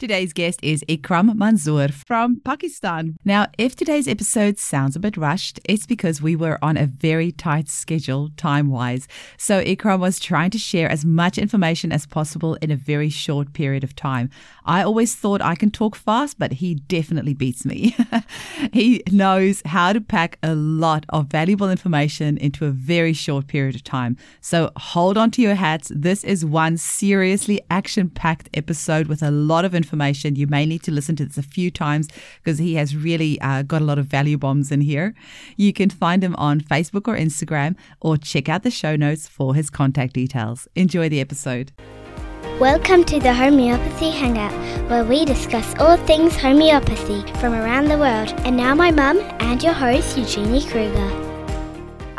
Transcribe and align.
Today's 0.00 0.32
guest 0.32 0.60
is 0.62 0.82
Ikram 0.88 1.34
Manzoor 1.34 1.92
from 1.92 2.40
Pakistan. 2.40 3.18
Now, 3.22 3.48
if 3.58 3.76
today's 3.76 4.08
episode 4.08 4.56
sounds 4.58 4.96
a 4.96 4.98
bit 4.98 5.18
rushed, 5.18 5.60
it's 5.66 5.84
because 5.84 6.22
we 6.22 6.34
were 6.34 6.58
on 6.62 6.78
a 6.78 6.86
very 6.86 7.30
tight 7.32 7.68
schedule 7.68 8.30
time 8.38 8.70
wise. 8.70 9.06
So, 9.36 9.62
Ikram 9.62 10.00
was 10.00 10.18
trying 10.18 10.52
to 10.52 10.58
share 10.58 10.88
as 10.88 11.04
much 11.04 11.36
information 11.36 11.92
as 11.92 12.06
possible 12.06 12.54
in 12.62 12.70
a 12.70 12.76
very 12.76 13.10
short 13.10 13.52
period 13.52 13.84
of 13.84 13.94
time. 13.94 14.30
I 14.64 14.82
always 14.82 15.14
thought 15.14 15.42
I 15.42 15.54
can 15.54 15.70
talk 15.70 15.94
fast, 15.96 16.38
but 16.38 16.52
he 16.52 16.76
definitely 16.76 17.34
beats 17.34 17.66
me. 17.66 17.94
he 18.72 19.02
knows 19.10 19.60
how 19.66 19.92
to 19.92 20.00
pack 20.00 20.38
a 20.42 20.54
lot 20.54 21.04
of 21.10 21.26
valuable 21.26 21.70
information 21.70 22.38
into 22.38 22.64
a 22.64 22.70
very 22.70 23.12
short 23.12 23.48
period 23.48 23.74
of 23.74 23.84
time. 23.84 24.16
So, 24.40 24.70
hold 24.76 25.18
on 25.18 25.30
to 25.32 25.42
your 25.42 25.56
hats. 25.56 25.92
This 25.94 26.24
is 26.24 26.42
one 26.42 26.78
seriously 26.78 27.60
action 27.70 28.08
packed 28.08 28.48
episode 28.54 29.06
with 29.06 29.22
a 29.22 29.30
lot 29.30 29.66
of 29.66 29.74
information 29.74 29.89
information. 29.90 30.36
You 30.36 30.46
may 30.46 30.66
need 30.66 30.82
to 30.84 30.92
listen 30.92 31.16
to 31.16 31.24
this 31.24 31.36
a 31.36 31.42
few 31.42 31.70
times 31.70 32.08
because 32.42 32.58
he 32.58 32.74
has 32.74 32.96
really 32.96 33.40
uh, 33.40 33.62
got 33.62 33.82
a 33.82 33.84
lot 33.84 33.98
of 33.98 34.06
value 34.06 34.38
bombs 34.38 34.70
in 34.70 34.80
here. 34.80 35.14
You 35.56 35.72
can 35.72 35.90
find 35.90 36.22
him 36.22 36.36
on 36.36 36.60
Facebook 36.60 37.08
or 37.08 37.16
Instagram 37.16 37.76
or 38.00 38.16
check 38.16 38.48
out 38.48 38.62
the 38.62 38.70
show 38.70 38.94
notes 38.96 39.26
for 39.26 39.54
his 39.54 39.68
contact 39.68 40.14
details. 40.14 40.68
Enjoy 40.76 41.08
the 41.08 41.20
episode. 41.20 41.72
Welcome 42.60 43.04
to 43.04 43.18
the 43.18 43.34
Homeopathy 43.34 44.10
Hangout, 44.10 44.52
where 44.88 45.04
we 45.04 45.24
discuss 45.24 45.74
all 45.78 45.96
things 45.96 46.36
homeopathy 46.36 47.22
from 47.40 47.54
around 47.54 47.86
the 47.86 47.98
world. 47.98 48.32
And 48.44 48.56
now, 48.56 48.74
my 48.74 48.90
mum 48.90 49.18
and 49.40 49.62
your 49.62 49.72
host, 49.72 50.16
Eugenie 50.16 50.64
Kruger. 50.66 51.29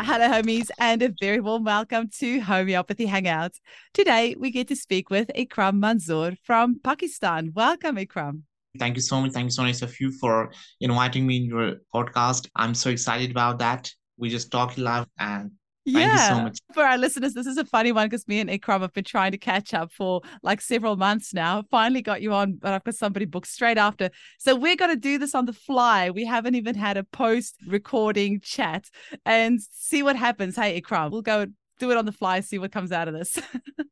Hello, 0.04 0.26
homies, 0.28 0.68
and 0.80 1.00
a 1.00 1.14
very 1.20 1.38
warm 1.38 1.62
welcome 1.62 2.08
to 2.18 2.40
Homeopathy 2.40 3.06
Hangouts. 3.06 3.60
Today, 3.94 4.34
we 4.36 4.50
get 4.50 4.66
to 4.66 4.74
speak 4.74 5.10
with 5.10 5.30
Ikram 5.36 5.78
Manzoor 5.78 6.36
from 6.42 6.80
Pakistan. 6.82 7.52
Welcome, 7.54 7.94
Ikram. 7.94 8.42
Thank 8.80 8.96
you 8.96 9.00
so 9.00 9.20
much. 9.20 9.30
Thank 9.30 9.44
you 9.44 9.50
so 9.50 9.62
much 9.62 10.00
you 10.00 10.10
for 10.18 10.50
inviting 10.80 11.24
me 11.24 11.36
in 11.36 11.44
your 11.44 11.76
podcast. 11.94 12.48
I'm 12.56 12.74
so 12.74 12.90
excited 12.90 13.30
about 13.30 13.60
that. 13.60 13.92
We 14.16 14.28
just 14.28 14.50
talked 14.50 14.76
live 14.76 15.06
and 15.20 15.52
yeah. 15.84 16.50
So 16.50 16.74
for 16.74 16.84
our 16.84 16.96
listeners, 16.96 17.34
this 17.34 17.46
is 17.46 17.58
a 17.58 17.64
funny 17.64 17.92
one 17.92 18.08
because 18.08 18.26
me 18.28 18.40
and 18.40 18.48
Ikram 18.48 18.80
have 18.80 18.92
been 18.92 19.04
trying 19.04 19.32
to 19.32 19.38
catch 19.38 19.74
up 19.74 19.92
for 19.92 20.20
like 20.42 20.60
several 20.60 20.96
months 20.96 21.34
now. 21.34 21.62
Finally 21.70 22.02
got 22.02 22.22
you 22.22 22.32
on, 22.32 22.54
but 22.54 22.72
I've 22.72 22.84
got 22.84 22.94
somebody 22.94 23.24
booked 23.24 23.48
straight 23.48 23.78
after. 23.78 24.10
So 24.38 24.54
we're 24.54 24.76
going 24.76 24.92
to 24.92 25.00
do 25.00 25.18
this 25.18 25.34
on 25.34 25.46
the 25.46 25.52
fly. 25.52 26.10
We 26.10 26.24
haven't 26.24 26.54
even 26.54 26.74
had 26.74 26.96
a 26.96 27.04
post 27.04 27.56
recording 27.66 28.40
chat 28.40 28.88
and 29.26 29.60
see 29.72 30.02
what 30.02 30.16
happens. 30.16 30.56
Hey, 30.56 30.80
Ikram, 30.80 31.10
we'll 31.10 31.22
go 31.22 31.46
do 31.78 31.90
it 31.90 31.96
on 31.96 32.06
the 32.06 32.12
fly, 32.12 32.40
see 32.40 32.58
what 32.58 32.72
comes 32.72 32.92
out 32.92 33.08
of 33.08 33.14
this. 33.14 33.38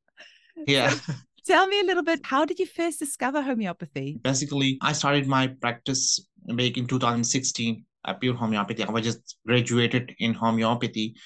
yeah. 0.67 0.91
So, 0.91 1.13
tell 1.47 1.67
me 1.67 1.81
a 1.81 1.85
little 1.85 2.05
bit, 2.05 2.21
how 2.23 2.45
did 2.45 2.59
you 2.59 2.67
first 2.67 3.01
discover 3.01 3.43
homeopathy? 3.43 4.21
Basically, 4.23 4.79
I 4.81 4.93
started 4.93 5.27
my 5.27 5.49
practice 5.49 6.25
back 6.47 6.77
in 6.77 6.87
2016 6.87 7.85
at 8.07 8.21
pure 8.21 8.35
homeopathy. 8.35 8.85
I 8.85 8.91
was 8.91 9.05
just 9.05 9.37
graduated 9.45 10.15
in 10.19 10.35
homeopathy 10.35 11.17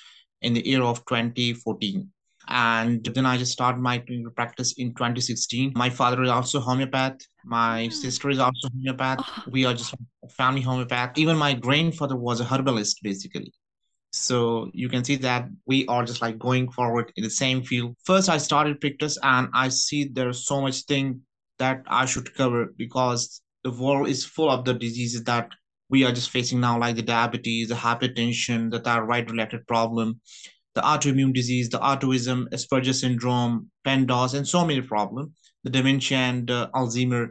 in 0.45 0.55
the 0.55 0.67
year 0.67 0.83
of 0.83 1.05
2014 1.07 2.09
and 2.49 3.05
then 3.15 3.27
i 3.27 3.37
just 3.37 3.53
started 3.53 3.81
my 3.81 3.99
clinical 3.99 4.33
practice 4.33 4.75
in 4.75 4.89
2016 4.95 5.73
my 5.75 5.89
father 5.89 6.23
is 6.23 6.31
also 6.31 6.61
homeopath. 6.61 7.21
My 7.45 7.85
hmm. 7.85 7.91
sister 7.91 8.31
is 8.31 8.39
also 8.39 8.69
homeopath. 8.69 9.19
Oh. 9.21 9.45
we 9.51 9.65
are 9.65 9.75
just 9.75 9.95
family 10.31 10.63
homeopath. 10.63 11.19
Even 11.19 11.37
my 11.37 11.55
grandfather 11.55 12.17
was 12.17 12.41
a 12.41 12.45
herbalist 12.45 13.03
basically. 13.03 13.53
So 14.13 14.71
you 14.73 14.89
can 14.89 15.05
see 15.05 15.17
that 15.17 15.49
we 15.67 15.87
are 15.87 16.05
just 16.05 16.23
like 16.23 16.39
going 16.39 16.71
forward 16.71 17.13
in 17.17 17.25
the 17.25 17.31
same 17.31 17.63
field. 17.63 17.97
First 18.05 18.29
i 18.29 18.39
started 18.39 18.81
practice 18.81 19.19
and 19.23 19.49
i 19.55 19.69
see 19.69 20.05
there's 20.05 20.47
so 20.47 20.61
much 20.61 20.83
thing 20.83 21.21
that 21.59 21.83
i 21.87 22.05
should 22.05 22.35
cover 22.35 22.75
because 22.77 23.41
the 23.63 23.71
world 23.71 24.09
is 24.09 24.25
full 24.25 24.51
of 24.51 24.65
the 24.65 24.75
diseases 24.75 25.23
that 25.25 25.49
we 25.89 26.05
are 26.05 26.13
just 26.13 26.31
facing 26.31 26.61
now, 26.61 26.79
like 26.79 26.97
the 26.97 27.03
diabetes, 27.03 27.69
the 27.69 27.75
hypertension, 27.75 28.71
the 28.71 28.81
thyroid 28.81 29.31
related 29.31 29.67
problem, 29.67 30.21
the 30.75 30.81
autoimmune 30.81 31.33
disease, 31.33 31.69
the 31.69 31.79
autism, 31.79 32.49
Asperger 32.51 32.95
syndrome, 32.95 33.71
PANDAS, 33.85 34.35
and 34.35 34.47
so 34.47 34.65
many 34.65 34.81
problems, 34.81 35.31
the 35.63 35.71
dementia 35.71 36.19
and 36.19 36.51
uh, 36.51 36.69
Alzheimer. 36.75 37.29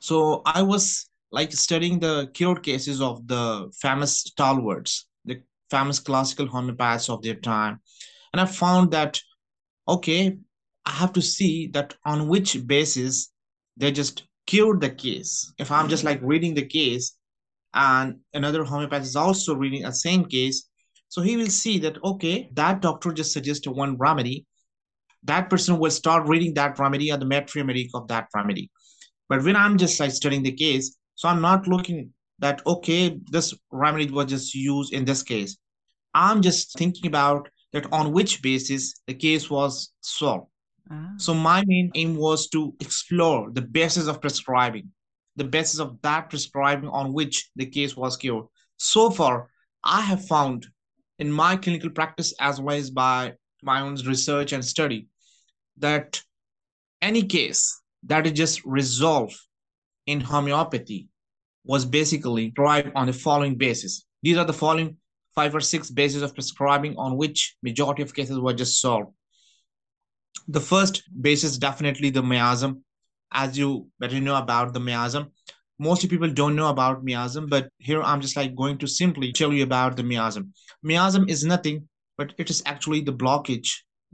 So 0.00 0.42
I 0.44 0.62
was 0.62 1.08
like 1.30 1.52
studying 1.52 1.98
the 1.98 2.30
cured 2.34 2.62
cases 2.62 3.00
of 3.00 3.26
the 3.26 3.70
famous 3.80 4.20
stalwarts, 4.20 5.06
the 5.24 5.42
famous 5.70 5.98
classical 6.00 6.46
homeopaths 6.46 7.08
of 7.08 7.22
their 7.22 7.34
time. 7.34 7.80
And 8.32 8.40
I 8.40 8.46
found 8.46 8.90
that, 8.90 9.20
okay, 9.88 10.36
I 10.84 10.90
have 10.90 11.12
to 11.14 11.22
see 11.22 11.68
that 11.68 11.94
on 12.04 12.28
which 12.28 12.66
basis 12.66 13.32
they 13.76 13.90
just 13.90 14.24
cured 14.46 14.80
the 14.80 14.90
case. 14.90 15.52
If 15.58 15.70
I'm 15.70 15.88
just 15.88 16.04
like 16.04 16.20
reading 16.22 16.54
the 16.54 16.66
case, 16.66 17.16
and 17.76 18.16
another 18.32 18.64
homeopath 18.64 19.02
is 19.02 19.14
also 19.14 19.54
reading 19.54 19.84
a 19.84 19.92
same 19.92 20.24
case. 20.24 20.68
So 21.08 21.20
he 21.20 21.36
will 21.36 21.50
see 21.50 21.78
that 21.80 22.02
okay 22.02 22.50
that 22.54 22.80
doctor 22.80 23.12
just 23.12 23.32
suggested 23.32 23.70
one 23.70 23.96
remedy. 23.96 24.46
That 25.22 25.50
person 25.50 25.78
will 25.78 25.90
start 25.90 26.26
reading 26.26 26.54
that 26.54 26.78
remedy 26.78 27.12
or 27.12 27.18
the 27.18 27.26
materia 27.26 27.64
medica 27.64 27.98
of 27.98 28.08
that 28.08 28.28
remedy. 28.34 28.70
But 29.28 29.44
when 29.44 29.56
i'm 29.56 29.76
just 29.76 30.00
like 30.00 30.12
studying 30.12 30.42
the 30.42 30.52
case 30.52 30.96
so 31.14 31.28
i'm 31.28 31.40
not 31.40 31.66
looking 31.66 32.12
that 32.38 32.62
okay 32.66 33.18
this 33.30 33.54
remedy 33.70 34.10
was 34.10 34.26
just 34.26 34.54
used 34.54 34.92
in 34.92 35.04
this 35.04 35.22
case. 35.22 35.56
I'm 36.14 36.40
just 36.40 36.78
thinking 36.78 37.06
about 37.06 37.48
that 37.72 37.92
on 37.92 38.12
which 38.12 38.42
basis 38.42 38.94
the 39.06 39.14
case 39.14 39.50
was 39.50 39.92
solved. 40.00 40.48
Ah. 40.88 41.12
so 41.16 41.34
my 41.34 41.64
main 41.66 41.90
aim 41.96 42.14
was 42.16 42.48
to 42.48 42.72
explore 42.80 43.50
the 43.50 43.62
basis 43.62 44.06
of 44.06 44.20
prescribing 44.20 44.88
the 45.36 45.44
basis 45.44 45.78
of 45.78 46.00
that 46.02 46.30
prescribing 46.30 46.88
on 46.88 47.12
which 47.12 47.50
the 47.56 47.66
case 47.66 47.96
was 47.96 48.16
cured. 48.16 48.46
So 48.78 49.10
far, 49.10 49.48
I 49.84 50.00
have 50.00 50.26
found 50.26 50.66
in 51.18 51.30
my 51.30 51.56
clinical 51.56 51.90
practice 51.90 52.34
as 52.40 52.60
well 52.60 52.76
as 52.76 52.90
by 52.90 53.34
my 53.62 53.80
own 53.80 53.96
research 54.06 54.52
and 54.52 54.64
study 54.64 55.08
that 55.78 56.20
any 57.02 57.22
case 57.22 57.80
that 58.04 58.26
is 58.26 58.32
just 58.32 58.64
resolved 58.64 59.36
in 60.06 60.20
homeopathy 60.20 61.08
was 61.64 61.84
basically 61.84 62.50
derived 62.50 62.92
on 62.94 63.06
the 63.06 63.12
following 63.12 63.56
basis. 63.56 64.06
These 64.22 64.38
are 64.38 64.44
the 64.44 64.52
following 64.52 64.96
five 65.34 65.54
or 65.54 65.60
six 65.60 65.90
bases 65.90 66.22
of 66.22 66.34
prescribing 66.34 66.96
on 66.96 67.16
which 67.16 67.56
majority 67.62 68.02
of 68.02 68.14
cases 68.14 68.38
were 68.38 68.54
just 68.54 68.80
solved. 68.80 69.12
The 70.48 70.60
first 70.60 71.02
basis 71.20 71.58
definitely 71.58 72.10
the 72.10 72.22
miasm 72.22 72.82
as 73.32 73.58
you 73.58 73.88
better 73.98 74.20
know 74.20 74.36
about 74.36 74.72
the 74.72 74.80
miasm. 74.80 75.30
Most 75.78 76.08
people 76.08 76.30
don't 76.30 76.56
know 76.56 76.68
about 76.68 77.04
miasm 77.04 77.50
but 77.50 77.68
here 77.76 78.02
i'm 78.02 78.20
just 78.20 78.36
like 78.36 78.56
going 78.56 78.78
to 78.78 78.86
simply 78.86 79.32
tell 79.32 79.52
you 79.52 79.62
about 79.62 79.96
the 79.96 80.02
miasm. 80.02 80.50
Miasm 80.84 81.28
is 81.28 81.44
nothing 81.44 81.88
but 82.16 82.32
it 82.38 82.50
is 82.50 82.62
actually 82.66 83.02
the 83.02 83.12
blockage. 83.12 83.70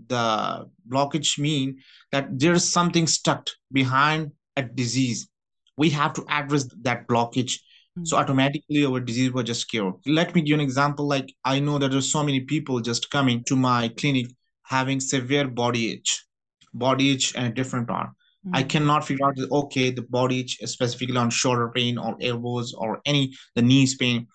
The 0.09 0.69
blockage 0.89 1.39
mean 1.39 1.79
that 2.11 2.27
there's 2.39 2.65
something 2.65 3.07
stuck 3.07 3.49
behind 3.71 4.33
a 4.57 4.63
disease. 4.63 5.29
We 5.77 5.91
have 5.91 6.13
to 6.15 6.25
address 6.29 6.69
that 6.83 7.07
blockage. 7.07 7.59
Mm-hmm. 7.93 8.07
so 8.07 8.17
automatically 8.17 8.87
our 8.87 9.01
disease 9.01 9.33
will 9.33 9.43
just 9.43 9.69
cure 9.69 9.95
let 10.07 10.35
me 10.35 10.41
give 10.41 10.49
you 10.49 10.55
an 10.55 10.63
example 10.63 11.07
like 11.07 11.31
i 11.45 11.59
know 11.61 11.77
that 11.77 11.91
there's 11.91 12.11
so 12.11 12.23
many 12.25 12.41
people 12.41 12.81
just 12.81 13.11
coming 13.11 13.45
to 13.45 13.55
my 13.55 13.89
clinic 13.99 14.29
having 14.63 14.99
severe 14.99 15.47
body 15.47 15.93
itch 15.93 16.25
body 16.73 17.13
itch 17.13 17.37
and 17.37 17.49
a 17.49 17.55
different 17.55 17.91
arm 17.91 18.17
Mm-hmm. 18.47 18.57
I 18.57 18.63
cannot 18.65 19.07
figure 19.07 19.27
out 19.27 19.39
okay 19.39 19.91
the 19.91 20.03
body 20.03 20.47
specifically 20.49 21.17
on 21.17 21.31
shoulder 21.31 21.71
pain 21.75 21.97
or 21.97 22.17
elbows 22.21 22.75
or 22.75 23.01
any 23.07 23.35
the 23.55 23.63
knees 23.63 23.97
pain. 23.97 24.27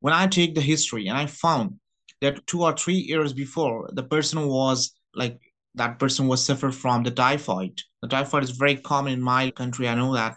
When 0.00 0.12
I 0.12 0.26
take 0.26 0.54
the 0.54 0.60
history 0.60 1.06
and 1.06 1.16
I 1.16 1.26
found 1.26 1.78
that 2.20 2.44
two 2.46 2.62
or 2.62 2.72
three 2.72 2.96
years 2.96 3.32
before 3.32 3.88
the 3.92 4.02
person 4.02 4.48
was 4.48 4.92
like 5.14 5.40
that 5.74 5.98
person 5.98 6.28
was 6.28 6.44
suffered 6.44 6.74
from 6.74 7.02
the 7.02 7.10
typhoid. 7.10 7.80
The 8.02 8.08
typhoid 8.08 8.42
is 8.44 8.50
very 8.50 8.76
common 8.76 9.12
in 9.12 9.22
my 9.22 9.50
country. 9.50 9.88
I 9.88 9.94
know 9.94 10.14
that. 10.14 10.36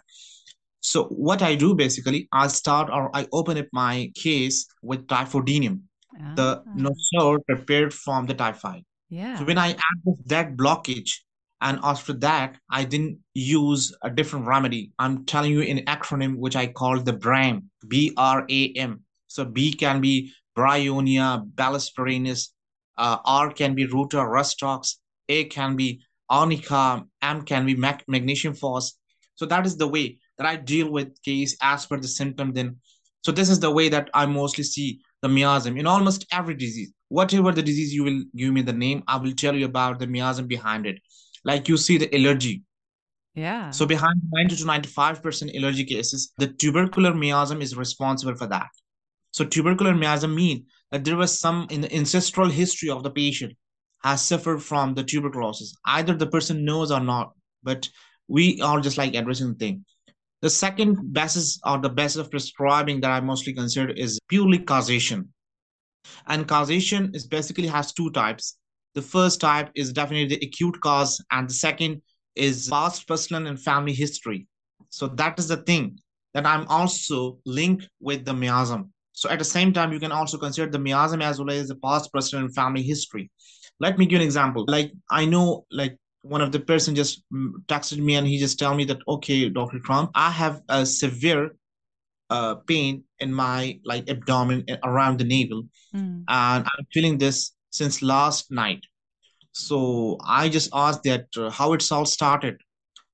So 0.80 1.04
what 1.06 1.42
I 1.42 1.56
do 1.56 1.74
basically, 1.74 2.28
I 2.32 2.46
start 2.46 2.90
or 2.90 3.14
I 3.14 3.26
open 3.32 3.58
up 3.58 3.66
my 3.72 4.10
case 4.14 4.66
with 4.82 5.06
typhoidinium, 5.08 5.80
ah. 6.20 6.32
the 6.36 6.62
nosode 6.76 7.44
prepared 7.46 7.92
from 7.92 8.26
the 8.26 8.34
typhoid. 8.34 8.84
Yeah. 9.08 9.38
So 9.38 9.44
when 9.44 9.58
I 9.58 9.70
add 9.70 10.14
that 10.26 10.56
blockage, 10.56 11.10
and 11.60 11.78
after 11.82 12.12
that 12.12 12.56
i 12.70 12.84
didn't 12.84 13.18
use 13.34 13.94
a 14.02 14.10
different 14.10 14.46
remedy. 14.46 14.92
I'm 14.98 15.24
telling 15.24 15.52
you 15.52 15.60
in 15.60 15.78
acronym 15.86 16.36
which 16.36 16.56
i 16.56 16.66
call 16.66 17.00
the 17.00 17.12
bram 17.12 17.70
b-r-a-m 17.88 19.00
so 19.26 19.44
b 19.44 19.72
can 19.72 20.00
be 20.00 20.32
bryonia 20.56 21.42
bellis 21.54 21.92
uh, 22.98 23.18
r 23.24 23.52
can 23.52 23.74
be 23.74 23.86
ruta 23.86 24.16
rhus 24.16 24.54
tox 24.56 24.98
a 25.28 25.44
can 25.44 25.76
be 25.76 26.00
arnica 26.30 27.04
m 27.22 27.42
can 27.42 27.66
be 27.66 27.74
mag- 27.74 28.04
magnesium 28.08 28.54
phos. 28.54 28.94
So 29.34 29.46
that 29.46 29.66
is 29.66 29.76
the 29.76 29.86
way 29.88 30.18
that 30.38 30.46
i 30.46 30.56
deal 30.56 30.90
with 30.90 31.20
case 31.22 31.56
as 31.62 31.86
per 31.86 31.98
the 31.98 32.08
symptom 32.08 32.52
then. 32.52 32.76
So 33.22 33.32
this 33.32 33.48
is 33.48 33.60
the 33.60 33.70
way 33.70 33.88
that 33.88 34.10
i 34.14 34.26
mostly 34.26 34.64
see 34.64 35.00
the 35.22 35.28
miasm 35.28 35.78
in 35.78 35.86
almost 35.86 36.26
every 36.32 36.54
disease. 36.54 36.92
Whatever 37.08 37.52
the 37.52 37.62
disease 37.62 37.94
you 37.94 38.02
will 38.04 38.24
give 38.34 38.52
me 38.52 38.62
the 38.62 38.72
name 38.72 39.02
i 39.06 39.16
will 39.16 39.32
tell 39.32 39.54
you 39.54 39.66
about 39.66 39.98
the 39.98 40.06
miasm 40.06 40.48
behind 40.48 40.86
it 40.86 40.98
like 41.46 41.68
you 41.68 41.76
see 41.76 41.96
the 41.96 42.14
allergy 42.14 42.62
Yeah. 43.34 43.70
So 43.70 43.86
behind 43.86 44.20
90 44.32 44.56
to 44.56 44.64
95% 44.64 45.56
allergy 45.56 45.84
cases, 45.84 46.32
the 46.38 46.48
tubercular 46.48 47.12
miasm 47.12 47.60
is 47.62 47.76
responsible 47.76 48.34
for 48.34 48.46
that. 48.48 48.68
So 49.30 49.44
tubercular 49.44 49.92
miasm 49.92 50.34
mean 50.34 50.64
that 50.90 51.04
there 51.04 51.16
was 51.16 51.38
some 51.38 51.66
in 51.70 51.82
the 51.82 51.94
ancestral 51.94 52.48
history 52.48 52.88
of 52.90 53.02
the 53.02 53.10
patient 53.10 53.52
has 54.02 54.22
suffered 54.22 54.62
from 54.62 54.94
the 54.94 55.04
tuberculosis. 55.04 55.74
Either 55.84 56.14
the 56.14 56.32
person 56.36 56.64
knows 56.64 56.90
or 56.90 57.00
not, 57.00 57.32
but 57.62 57.88
we 58.28 58.60
are 58.62 58.80
just 58.80 58.98
like 58.98 59.14
addressing 59.14 59.48
the 59.52 59.58
thing. 59.58 59.84
The 60.42 60.50
second 60.50 61.12
basis 61.12 61.58
or 61.64 61.78
the 61.78 61.88
basis 62.00 62.16
of 62.22 62.30
prescribing 62.30 63.00
that 63.00 63.10
I 63.10 63.20
mostly 63.20 63.52
consider 63.52 63.92
is 63.92 64.18
purely 64.28 64.58
causation. 64.58 65.32
And 66.26 66.48
causation 66.48 67.10
is 67.14 67.26
basically 67.26 67.66
has 67.66 67.92
two 67.92 68.10
types. 68.10 68.56
The 68.96 69.02
first 69.02 69.42
type 69.42 69.70
is 69.74 69.92
definitely 69.92 70.34
the 70.34 70.46
acute 70.46 70.80
cause, 70.80 71.22
and 71.30 71.50
the 71.50 71.52
second 71.52 72.00
is 72.34 72.68
past 72.70 73.06
personal 73.06 73.46
and 73.46 73.62
family 73.62 73.92
history. 73.92 74.48
So 74.88 75.06
that 75.08 75.38
is 75.38 75.48
the 75.48 75.58
thing 75.58 75.98
that 76.32 76.46
I'm 76.46 76.66
also 76.68 77.38
linked 77.44 77.90
with 78.00 78.24
the 78.24 78.32
miasm. 78.32 78.88
So 79.12 79.28
at 79.28 79.38
the 79.38 79.44
same 79.44 79.74
time, 79.74 79.92
you 79.92 80.00
can 80.00 80.12
also 80.12 80.38
consider 80.38 80.70
the 80.70 80.78
miasm 80.78 81.22
as 81.22 81.38
well 81.38 81.50
as 81.50 81.68
the 81.68 81.76
past 81.76 82.10
personal 82.10 82.46
and 82.46 82.54
family 82.54 82.82
history. 82.82 83.30
Let 83.80 83.98
me 83.98 84.06
give 84.06 84.20
an 84.20 84.24
example. 84.24 84.64
Like 84.66 84.92
I 85.10 85.26
know, 85.26 85.66
like 85.70 85.98
one 86.22 86.40
of 86.40 86.50
the 86.50 86.60
person 86.60 86.94
just 86.94 87.22
texted 87.66 87.98
me 87.98 88.14
and 88.14 88.26
he 88.26 88.38
just 88.38 88.58
tell 88.58 88.74
me 88.74 88.86
that 88.86 88.98
okay, 89.06 89.50
Dr. 89.50 89.78
Trump, 89.80 90.10
I 90.14 90.30
have 90.30 90.62
a 90.70 90.86
severe 90.86 91.54
uh, 92.30 92.54
pain 92.66 93.04
in 93.18 93.30
my 93.30 93.78
like 93.84 94.08
abdomen 94.08 94.64
around 94.84 95.18
the 95.18 95.24
navel, 95.24 95.64
mm. 95.94 96.24
and 96.28 96.64
I'm 96.64 96.86
feeling 96.94 97.18
this 97.18 97.52
since 97.76 98.02
last 98.02 98.50
night. 98.50 98.82
So 99.52 100.18
I 100.26 100.48
just 100.48 100.70
asked 100.72 101.02
that 101.04 101.26
uh, 101.36 101.50
how 101.50 101.72
it's 101.72 101.90
all 101.92 102.06
started. 102.06 102.56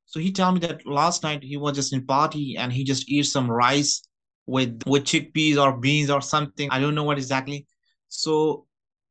So 0.06 0.20
he 0.20 0.32
told 0.32 0.54
me 0.54 0.60
that 0.60 0.86
last 0.86 1.22
night 1.22 1.42
he 1.42 1.56
was 1.56 1.76
just 1.76 1.92
in 1.92 2.06
party 2.06 2.56
and 2.58 2.72
he 2.72 2.84
just 2.84 3.08
eat 3.08 3.26
some 3.26 3.50
rice 3.50 4.02
with 4.46 4.82
with 4.86 5.04
chickpeas 5.04 5.56
or 5.62 5.78
beans 5.78 6.10
or 6.10 6.20
something. 6.20 6.68
I 6.70 6.80
don't 6.80 6.94
know 6.94 7.04
what 7.04 7.18
exactly. 7.18 7.66
So 8.08 8.66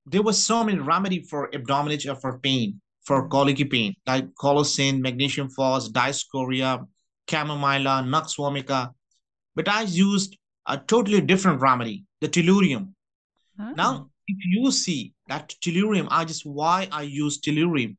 there 0.06 0.22
was 0.22 0.44
so 0.44 0.64
many 0.64 0.80
remedy 0.80 1.24
for 1.30 1.50
abdominal 1.56 2.12
or 2.12 2.16
for 2.16 2.40
pain, 2.40 2.82
for 3.06 3.28
colicky 3.28 3.66
pain, 3.66 3.96
like 4.06 4.26
colocynth, 4.36 5.00
magnesium 5.00 5.50
phos, 5.50 5.90
dioscorea, 5.90 6.86
chamomilla, 7.28 8.08
nux 8.08 8.36
vomica. 8.38 8.92
But 9.56 9.68
I 9.68 9.82
used 9.84 10.38
a 10.68 10.78
totally 10.78 11.22
different 11.22 11.62
remedy, 11.62 12.06
the 12.22 12.30
tellurium. 12.30 12.94
Oh. 13.60 13.74
Now, 13.76 14.10
you 14.40 14.72
see 14.72 15.14
that 15.28 15.56
tellurium, 15.62 16.08
I 16.10 16.26
just 16.26 16.46
why 16.46 16.88
I 16.92 17.04
use 17.04 17.40
tellurium 17.40 17.98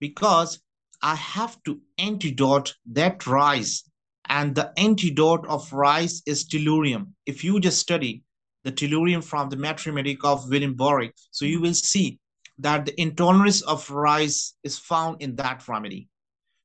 because 0.00 0.60
I 1.02 1.14
have 1.16 1.62
to 1.64 1.80
antidote 1.98 2.74
that 2.92 3.26
rice 3.26 3.84
and 4.28 4.54
the 4.54 4.72
antidote 4.76 5.46
of 5.48 5.72
rice 5.72 6.22
is 6.26 6.48
tellurium. 6.48 7.08
If 7.26 7.42
you 7.42 7.58
just 7.60 7.80
study 7.80 8.22
the 8.64 8.72
tellurium 8.72 9.24
from 9.24 9.48
the 9.48 9.56
Materia 9.56 9.94
Medica 9.94 10.28
of 10.28 10.48
William 10.48 10.76
Boericke, 10.76 11.12
so 11.30 11.44
you 11.44 11.60
will 11.60 11.74
see 11.74 12.18
that 12.58 12.86
the 12.86 13.00
intolerance 13.00 13.62
of 13.62 13.90
rice 13.90 14.54
is 14.62 14.78
found 14.78 15.20
in 15.20 15.34
that 15.36 15.66
remedy. 15.66 16.08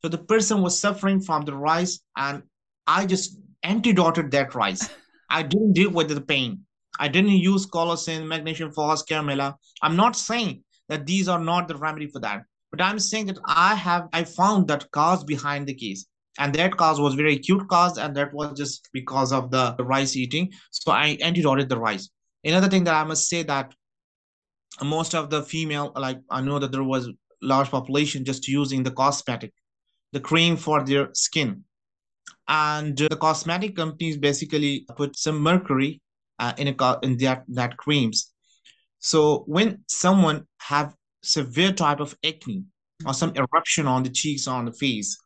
So 0.01 0.09
the 0.09 0.19
person 0.19 0.61
was 0.61 0.79
suffering 0.79 1.19
from 1.19 1.43
the 1.43 1.55
rice, 1.55 1.99
and 2.15 2.43
I 2.85 3.07
just 3.07 3.39
antidoted 3.63 4.29
that 4.31 4.53
rice. 4.53 4.87
I 5.29 5.41
didn't 5.43 5.73
deal 5.73 5.89
with 5.89 6.09
the 6.09 6.21
pain. 6.21 6.66
I 6.99 7.07
didn't 7.07 7.31
use 7.31 7.65
colocynth, 7.65 8.25
magnesium 8.25 8.71
phos, 8.71 9.03
chamomilla. 9.03 9.55
I'm 9.81 9.95
not 9.95 10.15
saying 10.15 10.63
that 10.89 11.05
these 11.05 11.27
are 11.27 11.39
not 11.39 11.67
the 11.67 11.77
remedy 11.77 12.07
for 12.07 12.19
that, 12.21 12.43
but 12.71 12.81
I'm 12.81 12.99
saying 12.99 13.27
that 13.27 13.39
I 13.45 13.75
have 13.75 14.07
I 14.13 14.23
found 14.23 14.67
that 14.67 14.89
cause 14.91 15.23
behind 15.23 15.67
the 15.67 15.73
case. 15.73 16.05
And 16.39 16.53
that 16.53 16.77
cause 16.77 16.99
was 16.99 17.15
very 17.15 17.33
acute 17.35 17.67
cause 17.67 17.97
and 17.97 18.15
that 18.15 18.31
was 18.33 18.57
just 18.57 18.89
because 18.93 19.31
of 19.33 19.49
the 19.49 19.75
rice 19.79 20.15
eating. 20.15 20.51
So 20.71 20.91
i 20.91 21.17
antidoted 21.21 21.67
the 21.69 21.79
rice. 21.79 22.09
Another 22.43 22.69
thing 22.69 22.83
that 22.83 22.93
i 22.93 23.03
must 23.03 23.27
say 23.27 23.43
that 23.43 23.73
most 24.83 25.15
of 25.15 25.31
the 25.31 25.41
female 25.41 25.91
like 25.95 26.19
i 26.29 26.39
know 26.39 26.59
that 26.59 26.71
there 26.71 26.83
was 26.83 27.09
large 27.41 27.69
population 27.69 28.23
just 28.23 28.47
using 28.47 28.83
the 28.83 28.91
cosmetic 28.91 29.51
the 30.13 30.19
cream 30.19 30.57
for 30.57 30.83
their 30.83 31.09
skin. 31.13 31.63
And 32.47 32.97
the 32.97 33.15
cosmetic 33.15 33.75
companies 33.75 34.17
basically 34.17 34.85
put 34.95 35.17
some 35.17 35.39
mercury 35.39 36.01
uh, 36.39 36.53
in 36.57 36.67
a 36.67 36.99
in 37.03 37.17
that 37.17 37.43
that 37.49 37.77
creams. 37.77 38.33
So 38.99 39.43
when 39.47 39.83
someone 39.87 40.47
have 40.59 40.95
severe 41.21 41.71
type 41.71 41.99
of 41.99 42.17
acne 42.23 42.63
or 43.05 43.13
some 43.13 43.33
eruption 43.35 43.87
on 43.87 44.03
the 44.03 44.09
cheeks 44.09 44.47
or 44.47 44.55
on 44.55 44.65
the 44.65 44.71
face 44.71 45.17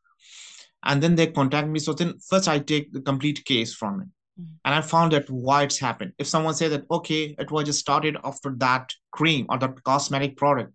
and 0.84 1.02
then 1.02 1.16
they 1.16 1.28
contact 1.28 1.68
me 1.68 1.80
so 1.80 1.94
then 1.94 2.18
first 2.28 2.48
i 2.48 2.58
take 2.60 2.92
the 2.92 3.02
complete 3.02 3.44
case 3.46 3.74
from 3.74 4.02
it. 4.02 4.08
Mm-hmm. 4.40 4.54
and 4.66 4.76
i 4.76 4.82
found 4.82 5.12
that 5.12 5.30
why 5.30 5.64
it's 5.64 5.78
happened. 5.78 6.14
If 6.18 6.28
someone 6.28 6.54
say 6.54 6.68
that 6.70 6.86
okay 6.90 7.36
it 7.38 7.52
was 7.52 7.66
just 7.66 7.80
started 7.80 8.18
after 8.24 8.54
that 8.58 8.94
cream 9.12 9.46
or 9.50 9.58
that 9.60 9.84
cosmetic 9.84 10.38
product 10.38 10.74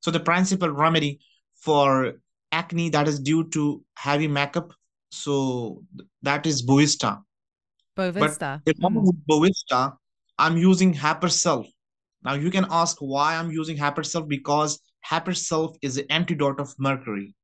so 0.00 0.10
the 0.10 0.20
principal 0.20 0.70
remedy 0.70 1.20
for 1.56 2.14
acne 2.52 2.88
that 2.90 3.08
is 3.08 3.20
due 3.20 3.48
to 3.50 3.82
heavy 3.96 4.28
makeup 4.28 4.72
so 5.10 5.82
that 6.22 6.46
is 6.46 6.66
bovista 6.66 7.22
bovista 7.96 8.60
but 8.64 8.76
mm. 8.76 9.12
bovista 9.30 9.96
i'm 10.38 10.56
using 10.56 10.92
Hepar 10.94 11.30
sulph 11.30 11.70
now 12.22 12.34
you 12.34 12.50
can 12.50 12.66
ask 12.70 12.98
why 12.98 13.36
i'm 13.36 13.50
using 13.50 13.76
Hepar 13.76 14.04
sulph 14.04 14.28
because 14.28 14.80
Hepar 15.10 15.34
sulph 15.34 15.76
is 15.82 15.94
the 15.94 16.10
antidote 16.10 16.60
of 16.60 16.74
mercury 16.78 17.34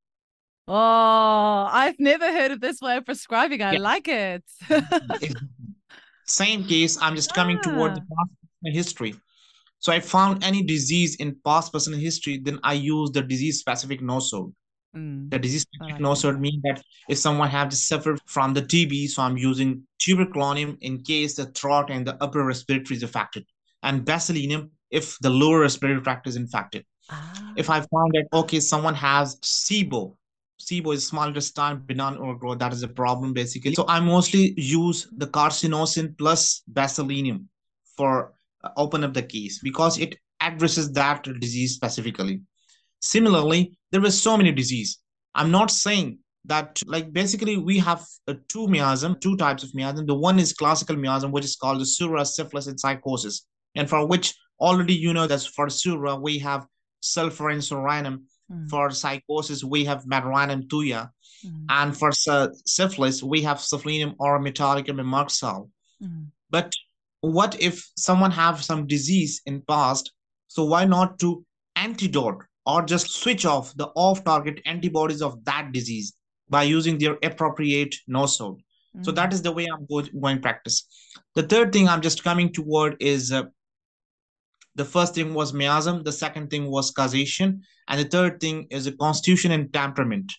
Oh, 0.72 1.68
I've 1.68 1.98
never 1.98 2.30
heard 2.30 2.52
of 2.52 2.60
this 2.60 2.80
way 2.80 2.96
of 2.96 3.04
prescribing. 3.04 3.60
I 3.60 3.72
yeah. 3.72 3.78
like 3.80 4.06
it. 4.06 4.44
Same 6.26 6.62
case. 6.64 6.96
I'm 7.02 7.16
just 7.16 7.34
coming 7.34 7.58
ah. 7.58 7.62
toward 7.62 7.96
the 7.96 8.02
past 8.02 8.30
personal 8.40 8.76
history. 8.76 9.14
So 9.80 9.92
I 9.92 9.98
found 9.98 10.44
any 10.44 10.62
disease 10.62 11.16
in 11.16 11.36
past 11.44 11.72
personal 11.72 11.98
history, 11.98 12.38
then 12.38 12.60
I 12.62 12.74
use 12.74 13.10
the 13.10 13.22
disease 13.22 13.58
specific 13.58 14.00
nosode. 14.00 14.52
Mm. 14.96 15.30
The 15.30 15.38
disease 15.38 15.66
like 15.80 15.98
nosode 15.98 16.40
means 16.40 16.62
that 16.62 16.82
if 17.08 17.18
someone 17.18 17.48
has 17.48 17.86
suffered 17.86 18.20
from 18.26 18.54
the 18.54 18.62
TB, 18.62 19.08
so 19.08 19.22
I'm 19.22 19.36
using 19.36 19.86
tuberculinum 20.00 20.78
in 20.80 21.02
case 21.02 21.34
the 21.34 21.46
throat 21.46 21.90
and 21.90 22.06
the 22.06 22.20
upper 22.22 22.44
respiratory 22.44 22.96
is 22.96 23.02
affected, 23.02 23.46
and 23.82 24.04
bacillinum 24.04 24.70
if 24.90 25.16
the 25.20 25.30
lower 25.30 25.60
respiratory 25.60 26.02
tract 26.02 26.26
is 26.26 26.36
infected. 26.36 26.84
Ah. 27.08 27.52
If 27.56 27.70
I 27.70 27.80
found 27.80 28.12
that 28.14 28.26
okay, 28.32 28.58
someone 28.58 28.94
has 28.94 29.36
SIBO, 29.36 30.16
SIBO 30.60 30.94
is 30.94 31.06
small 31.06 31.28
intestine 31.28 31.78
benign 31.86 32.16
overgrowth. 32.16 32.58
That 32.58 32.72
is 32.72 32.82
a 32.82 32.88
problem 32.88 33.32
basically. 33.32 33.74
So 33.74 33.84
I 33.88 34.00
mostly 34.00 34.54
use 34.56 35.08
the 35.16 35.26
carcinosin 35.26 36.16
plus 36.18 36.62
bacillinum 36.72 37.44
for 37.96 38.34
uh, 38.62 38.70
open 38.76 39.04
up 39.04 39.14
the 39.14 39.22
case 39.22 39.60
because 39.60 39.98
it 39.98 40.16
addresses 40.40 40.92
that 40.92 41.26
disease 41.40 41.74
specifically. 41.74 42.42
Similarly, 43.00 43.78
there 43.92 44.00
were 44.00 44.10
so 44.10 44.36
many 44.36 44.52
disease. 44.52 44.98
I'm 45.34 45.50
not 45.50 45.70
saying 45.70 46.18
that 46.46 46.80
like 46.86 47.12
basically 47.12 47.56
we 47.56 47.78
have 47.78 48.04
uh, 48.26 48.34
two 48.48 48.66
miasm, 48.66 49.20
two 49.20 49.36
types 49.36 49.62
of 49.62 49.70
miasm. 49.70 50.06
The 50.06 50.14
one 50.14 50.38
is 50.38 50.52
classical 50.52 50.96
miasm, 50.96 51.30
which 51.32 51.44
is 51.44 51.56
called 51.56 51.80
the 51.80 51.84
psora, 51.84 52.26
syphilis, 52.26 52.66
and 52.66 52.78
sycosis, 52.78 53.42
and 53.74 53.88
for 53.88 54.06
which 54.06 54.34
already 54.58 54.94
you 54.94 55.12
know 55.12 55.26
that 55.26 55.42
for 55.42 55.66
psora 55.66 56.20
we 56.20 56.38
have 56.38 56.66
sulfur 57.00 57.50
and 57.50 57.62
psorinum 57.62 58.20
Mm. 58.50 58.68
For 58.68 58.88
sycosis, 58.88 59.62
we 59.62 59.84
have 59.84 60.04
Medorrhinum 60.04 60.66
thuja. 60.66 61.10
Mm. 61.44 61.66
And 61.68 61.96
for 61.96 62.10
syphilis, 62.12 63.22
we 63.22 63.42
have 63.42 63.58
Syphilinum 63.58 64.16
or 64.18 64.40
Metallicum 64.40 64.98
and 64.98 65.08
Merc 65.08 65.30
sol. 65.30 65.70
Mm. 66.02 66.26
But 66.50 66.72
what 67.20 67.60
if 67.60 67.88
someone 67.96 68.30
have 68.32 68.62
some 68.62 68.86
disease 68.86 69.40
in 69.46 69.62
past? 69.62 70.12
So 70.48 70.64
why 70.64 70.84
not 70.84 71.18
to 71.20 71.44
antidote 71.76 72.42
or 72.66 72.82
just 72.82 73.10
switch 73.10 73.46
off 73.46 73.74
the 73.76 73.88
off-target 73.94 74.60
antibodies 74.66 75.22
of 75.22 75.44
that 75.44 75.72
disease 75.72 76.14
by 76.48 76.62
using 76.62 76.98
their 76.98 77.16
appropriate 77.22 77.94
nosode? 78.08 78.60
Mm. 78.96 79.04
So 79.04 79.12
that 79.12 79.32
is 79.32 79.42
the 79.42 79.52
way 79.52 79.66
I'm 79.66 79.86
going 80.20 80.40
practice. 80.40 80.86
The 81.34 81.42
third 81.42 81.72
thing 81.72 81.88
I'm 81.88 82.00
just 82.00 82.24
coming 82.24 82.52
toward 82.52 82.96
is 83.00 83.32
uh, 83.32 83.44
the 84.74 84.84
first 84.84 85.14
thing 85.14 85.34
was 85.34 85.52
miasm, 85.52 86.04
the 86.04 86.12
second 86.12 86.50
thing 86.50 86.70
was 86.70 86.90
causation, 86.90 87.62
and 87.88 88.00
the 88.00 88.08
third 88.08 88.40
thing 88.40 88.66
is 88.70 88.86
a 88.86 88.92
constitution 88.92 89.52
and 89.52 89.72
temperament. 89.72 90.32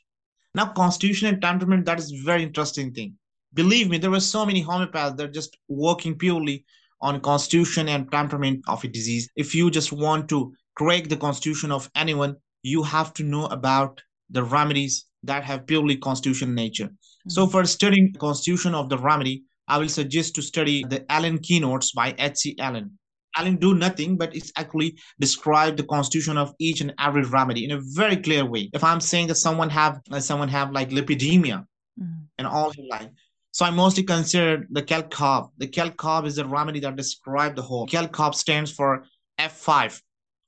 Now, 0.53 0.67
constitution 0.67 1.27
and 1.27 1.41
temperament, 1.41 1.85
that 1.85 1.99
is 1.99 2.11
very 2.11 2.43
interesting 2.43 2.93
thing. 2.93 3.15
Believe 3.53 3.89
me, 3.89 3.97
there 3.97 4.11
were 4.11 4.19
so 4.19 4.45
many 4.45 4.63
homeopaths 4.63 5.17
that 5.17 5.29
are 5.29 5.31
just 5.31 5.57
working 5.67 6.17
purely 6.17 6.65
on 7.01 7.19
constitution 7.19 7.89
and 7.89 8.11
temperament 8.11 8.63
of 8.67 8.83
a 8.83 8.87
disease. 8.87 9.29
If 9.35 9.55
you 9.55 9.71
just 9.71 9.91
want 9.91 10.29
to 10.29 10.53
correct 10.81 11.09
the 11.09 11.17
constitution 11.17 11.71
of 11.71 11.89
anyone, 11.95 12.35
you 12.63 12.81
have 12.81 13.13
to 13.13 13.23
know 13.23 13.45
about 13.45 14.01
the 14.31 14.43
remedies 14.43 15.05
that 15.23 15.43
have 15.43 15.67
purely 15.67 15.95
constitution 15.95 16.55
nature. 16.55 16.85
Mm-hmm. 16.85 17.29
So 17.29 17.45
for 17.45 17.63
studying 17.65 18.13
constitution 18.13 18.73
of 18.73 18.89
the 18.89 18.97
remedy, 18.97 19.43
I 19.67 19.77
will 19.77 19.89
suggest 19.89 20.35
to 20.35 20.41
study 20.41 20.83
the 20.83 21.05
Allen 21.11 21.37
keynotes 21.37 21.91
by 21.91 22.15
H.C. 22.17 22.55
Allen. 22.59 22.97
Allen 23.37 23.57
do 23.57 23.75
nothing, 23.75 24.17
but 24.17 24.35
it's 24.35 24.51
actually 24.57 24.97
describe 25.19 25.77
the 25.77 25.83
constitution 25.83 26.37
of 26.37 26.53
each 26.59 26.81
and 26.81 26.93
every 26.99 27.23
remedy 27.23 27.63
in 27.63 27.71
a 27.71 27.81
very 28.01 28.17
clear 28.17 28.43
way. 28.43 28.69
If 28.73 28.83
I'm 28.83 28.99
saying 28.99 29.27
that 29.27 29.35
someone 29.35 29.69
have 29.69 30.01
someone 30.19 30.49
have 30.49 30.71
like 30.71 30.89
lipidemia 30.89 31.65
mm. 32.01 32.23
and 32.37 32.47
all 32.47 32.71
his 32.71 32.85
life, 32.89 33.11
so 33.51 33.65
I 33.65 33.69
mostly 33.69 34.03
consider 34.03 34.65
the 34.69 34.81
Calcop. 34.81 35.51
The 35.57 35.67
Calcop 35.67 36.25
is 36.25 36.37
a 36.39 36.45
remedy 36.45 36.79
that 36.81 36.95
describe 36.95 37.55
the 37.55 37.61
whole. 37.61 37.87
Calcop 37.87 38.35
stands 38.35 38.71
for 38.71 39.05
F5, 39.39 40.01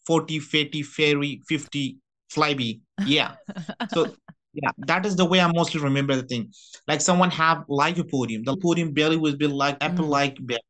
40, 0.06 0.40
50, 0.40 0.84
fairy, 0.84 1.42
50, 1.48 1.98
flyby. 2.34 2.82
Yeah. 3.06 3.36
so 3.94 4.16
yeah, 4.54 4.72
that 4.78 5.06
is 5.06 5.16
the 5.16 5.26
way 5.26 5.40
I 5.40 5.52
mostly 5.52 5.82
remember 5.82 6.16
the 6.16 6.24
thing. 6.24 6.52
Like 6.88 7.02
someone 7.02 7.32
have 7.32 7.66
lycopodium. 7.68 8.46
The 8.46 8.58
podium 8.58 8.92
belly 8.94 9.18
will 9.18 9.36
be 9.36 9.48
like 9.48 9.80
mm. 9.80 9.88
apple-like 9.90 10.38
belly, 10.42 10.62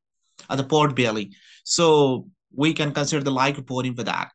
at 0.50 0.58
the 0.58 0.64
port 0.64 0.96
belly. 0.96 1.32
So 1.64 2.28
we 2.56 2.74
can 2.74 2.92
consider 2.92 3.24
the 3.24 3.32
lycopodium 3.32 3.96
for 3.96 4.04
that. 4.04 4.30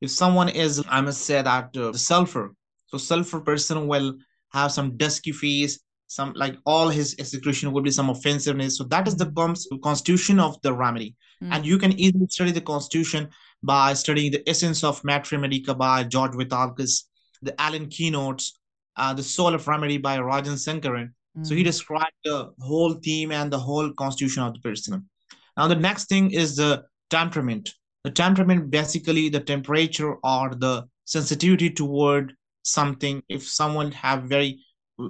If 0.00 0.10
someone 0.10 0.48
is, 0.48 0.82
I 0.88 1.00
must 1.00 1.22
say 1.22 1.42
that 1.42 1.76
uh, 1.76 1.92
the 1.92 1.98
sulfur. 1.98 2.54
So 2.86 2.98
sulfur 2.98 3.40
person 3.40 3.86
will 3.86 4.14
have 4.52 4.72
some 4.72 4.96
dusky 4.96 5.32
face, 5.32 5.78
some 6.06 6.32
like 6.34 6.56
all 6.66 6.88
his 6.88 7.14
execution 7.18 7.70
will 7.72 7.82
be 7.82 7.90
some 7.90 8.10
offensiveness. 8.10 8.76
So 8.76 8.84
that 8.84 9.06
is 9.06 9.14
the 9.14 9.26
bumps 9.26 9.68
constitution 9.82 10.40
of 10.40 10.60
the 10.62 10.72
remedy. 10.72 11.14
Mm. 11.42 11.54
And 11.54 11.66
you 11.66 11.78
can 11.78 11.92
easily 11.92 12.26
study 12.28 12.50
the 12.50 12.60
constitution 12.60 13.28
by 13.62 13.94
studying 13.94 14.32
the 14.32 14.48
essence 14.48 14.82
of 14.84 15.02
Materia 15.04 15.40
Medica 15.40 15.74
by 15.74 16.04
George 16.04 16.32
Vithoulkas, 16.32 17.04
the 17.42 17.58
Allen 17.60 17.88
keynotes, 17.88 18.58
uh, 18.96 19.14
the 19.14 19.22
soul 19.22 19.54
of 19.54 19.66
remedy 19.66 19.98
by 19.98 20.18
Rajan 20.18 20.56
Sankaran. 20.56 21.10
Mm. 21.38 21.46
So 21.46 21.54
he 21.54 21.62
mm. 21.62 21.66
described 21.66 22.12
the 22.24 22.52
whole 22.60 22.94
theme 22.94 23.32
and 23.32 23.52
the 23.52 23.58
whole 23.58 23.92
constitution 23.92 24.42
of 24.42 24.54
the 24.54 24.60
person. 24.60 25.08
Now 25.56 25.68
the 25.68 25.76
next 25.76 26.08
thing 26.08 26.30
is 26.32 26.56
the 26.56 26.84
temperament. 27.10 27.70
The 28.04 28.10
temperament 28.10 28.70
basically 28.70 29.28
the 29.28 29.40
temperature 29.40 30.14
or 30.24 30.54
the 30.54 30.84
sensitivity 31.04 31.70
toward 31.70 32.34
something. 32.62 33.22
If 33.28 33.46
someone 33.46 33.92
have 33.92 34.24
very 34.24 34.60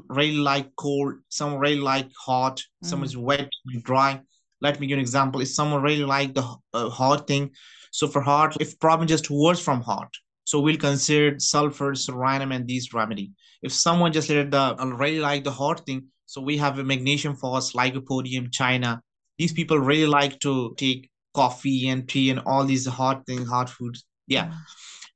really 0.09 0.37
like 0.37 0.75
cold, 0.77 1.15
some 1.29 1.57
really 1.57 1.81
like 1.81 2.09
hot, 2.19 2.59
mm. 2.85 2.89
some 2.89 3.03
is 3.03 3.17
wet 3.17 3.49
dry. 3.83 4.21
Let 4.61 4.79
me 4.79 4.87
give 4.87 4.97
an 4.97 5.01
example. 5.01 5.41
If 5.41 5.49
someone 5.49 5.83
really 5.83 6.05
like 6.05 6.35
the 6.35 6.45
uh, 6.75 6.91
hot 6.91 7.27
thing, 7.27 7.51
so 7.91 8.07
for 8.07 8.21
hot, 8.21 8.57
if 8.61 8.79
problem 8.79 9.09
just 9.09 9.31
worse 9.31 9.61
from 9.61 9.81
hot, 9.81 10.13
so 10.45 10.61
we'll 10.61 10.77
consider 10.77 11.39
sulfur, 11.39 11.93
rhinum, 11.93 12.55
and 12.55 12.67
these 12.67 12.93
remedy. 12.93 13.33
If 13.63 13.73
someone 13.73 14.13
just 14.13 14.29
let 14.31 14.51
the 14.51 14.77
really 14.97 15.21
like 15.21 15.45
the 15.45 15.51
hot 15.51 15.87
thing, 15.87 16.07
so 16.27 16.41
we 16.41 16.57
have 16.59 16.79
a 16.79 16.85
magnesium 16.85 17.37
phos, 17.37 17.73
lycopodium, 17.73 18.53
China. 18.53 19.03
These 19.39 19.53
people 19.53 19.79
really 19.79 20.07
like 20.07 20.39
to 20.41 20.75
take 20.77 21.11
coffee 21.35 21.89
and 21.89 22.09
tea 22.09 22.31
and 22.31 22.41
all 22.47 22.65
these 22.65 22.87
hot 22.87 23.27
things, 23.27 23.49
hot 23.49 23.69
foods. 23.69 24.05
Yeah. 24.27 24.47
Mm. 24.47 24.55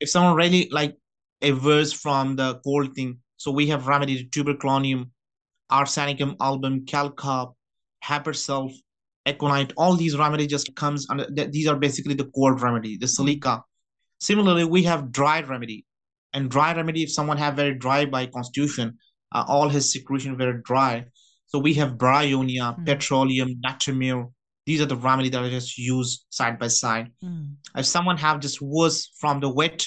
If 0.00 0.10
someone 0.10 0.34
really 0.34 0.68
like 0.70 0.96
averse 1.42 1.92
from 1.92 2.36
the 2.36 2.60
cold 2.64 2.94
thing, 2.94 3.18
so 3.36 3.50
we 3.50 3.66
have 3.68 3.86
remedy 3.86 4.26
tuberculinum, 4.26 5.10
arsenicum 5.70 6.36
album, 6.40 6.84
calcop, 6.86 7.54
hepar 8.04 8.34
sulph, 8.34 8.74
aconite. 9.26 9.72
All 9.76 9.96
these 9.96 10.16
remedy 10.16 10.46
just 10.46 10.74
comes 10.74 11.06
under. 11.10 11.26
These 11.26 11.66
are 11.66 11.76
basically 11.76 12.14
the 12.14 12.30
cold 12.34 12.60
remedy, 12.62 12.96
the 12.96 13.08
silica. 13.08 13.62
Similarly, 14.20 14.64
we 14.64 14.82
have 14.84 15.12
dry 15.12 15.42
remedy, 15.42 15.84
and 16.32 16.50
dry 16.50 16.74
remedy 16.74 17.02
if 17.02 17.12
someone 17.12 17.38
have 17.38 17.56
very 17.56 17.74
dry 17.74 18.04
by 18.04 18.26
constitution, 18.26 18.98
uh, 19.32 19.44
all 19.46 19.68
his 19.68 19.92
secretion 19.92 20.36
very 20.36 20.60
dry. 20.64 21.04
So 21.46 21.58
we 21.58 21.74
have 21.74 21.92
bryonia, 21.92 22.78
mm. 22.78 22.86
petroleum, 22.86 23.60
natrum 23.64 23.98
mur. 23.98 24.28
These 24.66 24.80
are 24.80 24.86
the 24.86 24.96
remedy 24.96 25.28
that 25.28 25.42
I 25.42 25.50
just 25.50 25.76
use 25.76 26.24
side 26.30 26.58
by 26.58 26.68
side. 26.68 27.10
Mm. 27.22 27.56
If 27.76 27.86
someone 27.86 28.16
have 28.16 28.40
just 28.40 28.62
worse 28.62 29.10
from 29.18 29.40
the 29.40 29.48
wet, 29.48 29.86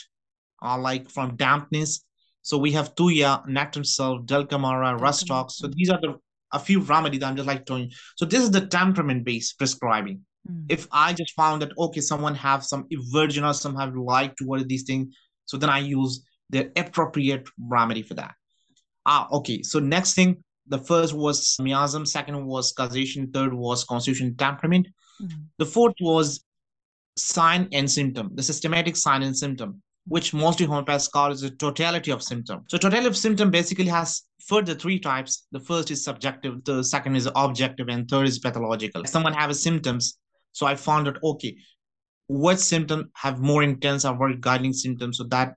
or 0.61 0.77
like 0.77 1.09
from 1.09 1.35
dampness, 1.35 2.03
so 2.47 2.57
we 2.57 2.71
have 2.71 2.95
Thuja, 2.95 3.45
Natremsulf, 3.45 4.25
Dulcamara, 4.25 4.97
Rustox. 4.97 5.51
So 5.51 5.67
these 5.67 5.89
are 5.89 5.99
the 5.99 6.15
a 6.53 6.59
few 6.59 6.81
remedies 6.81 7.23
I'm 7.23 7.35
just 7.35 7.47
like 7.47 7.65
telling 7.65 7.85
you. 7.85 7.89
So 8.15 8.25
this 8.25 8.41
is 8.41 8.51
the 8.51 8.67
temperament 8.67 9.25
based 9.25 9.57
prescribing. 9.57 10.21
Mm. 10.49 10.65
If 10.69 10.87
I 10.91 11.13
just 11.13 11.33
found 11.33 11.61
that 11.61 11.71
okay, 11.77 12.01
someone 12.01 12.35
have 12.35 12.63
some 12.63 12.87
aversion 12.93 13.43
or 13.43 13.53
some 13.53 13.75
have 13.75 13.95
like 13.95 14.35
towards 14.35 14.65
these 14.65 14.83
things, 14.83 15.15
so 15.45 15.57
then 15.57 15.69
I 15.69 15.79
use 15.79 16.23
the 16.49 16.71
appropriate 16.75 17.47
remedy 17.59 18.01
for 18.01 18.13
that. 18.15 18.33
Ah, 19.05 19.27
okay. 19.31 19.61
So 19.63 19.79
next 19.79 20.13
thing, 20.13 20.43
the 20.67 20.79
first 20.79 21.13
was 21.13 21.57
miasm, 21.61 22.05
second 22.05 22.45
was 22.45 22.73
causation, 22.73 23.31
third 23.31 23.53
was 23.53 23.83
constitution 23.83 24.35
temperament. 24.35 24.87
Mm. 25.21 25.45
The 25.57 25.65
fourth 25.65 25.95
was 26.01 26.43
sign 27.17 27.67
and 27.73 27.89
symptom, 27.89 28.31
the 28.35 28.43
systematic 28.43 28.95
sign 28.95 29.23
and 29.23 29.35
symptom 29.35 29.81
which 30.07 30.33
mostly 30.33 30.65
homeopaths 30.65 31.11
call 31.11 31.31
is 31.31 31.41
the 31.41 31.49
totality 31.49 32.11
of 32.11 32.23
symptom. 32.23 32.63
So 32.67 32.77
totality 32.77 33.07
of 33.07 33.17
symptom 33.17 33.51
basically 33.51 33.87
has 33.87 34.23
further 34.45 34.73
three 34.73 34.99
types. 34.99 35.47
The 35.51 35.59
first 35.59 35.91
is 35.91 36.03
subjective, 36.03 36.63
the 36.63 36.83
second 36.83 37.15
is 37.15 37.29
objective, 37.35 37.89
and 37.89 38.09
third 38.09 38.27
is 38.27 38.39
pathological. 38.39 39.03
Someone 39.05 39.33
has 39.33 39.61
symptoms. 39.61 40.17
So 40.53 40.65
I 40.65 40.75
found 40.75 41.07
that 41.07 41.17
okay, 41.23 41.57
what 42.27 42.59
symptom 42.59 43.11
have 43.15 43.39
more 43.39 43.63
intense 43.63 44.05
or 44.05 44.15
more 44.15 44.33
guiding 44.33 44.73
symptoms 44.73 45.17
so 45.17 45.25
that 45.25 45.55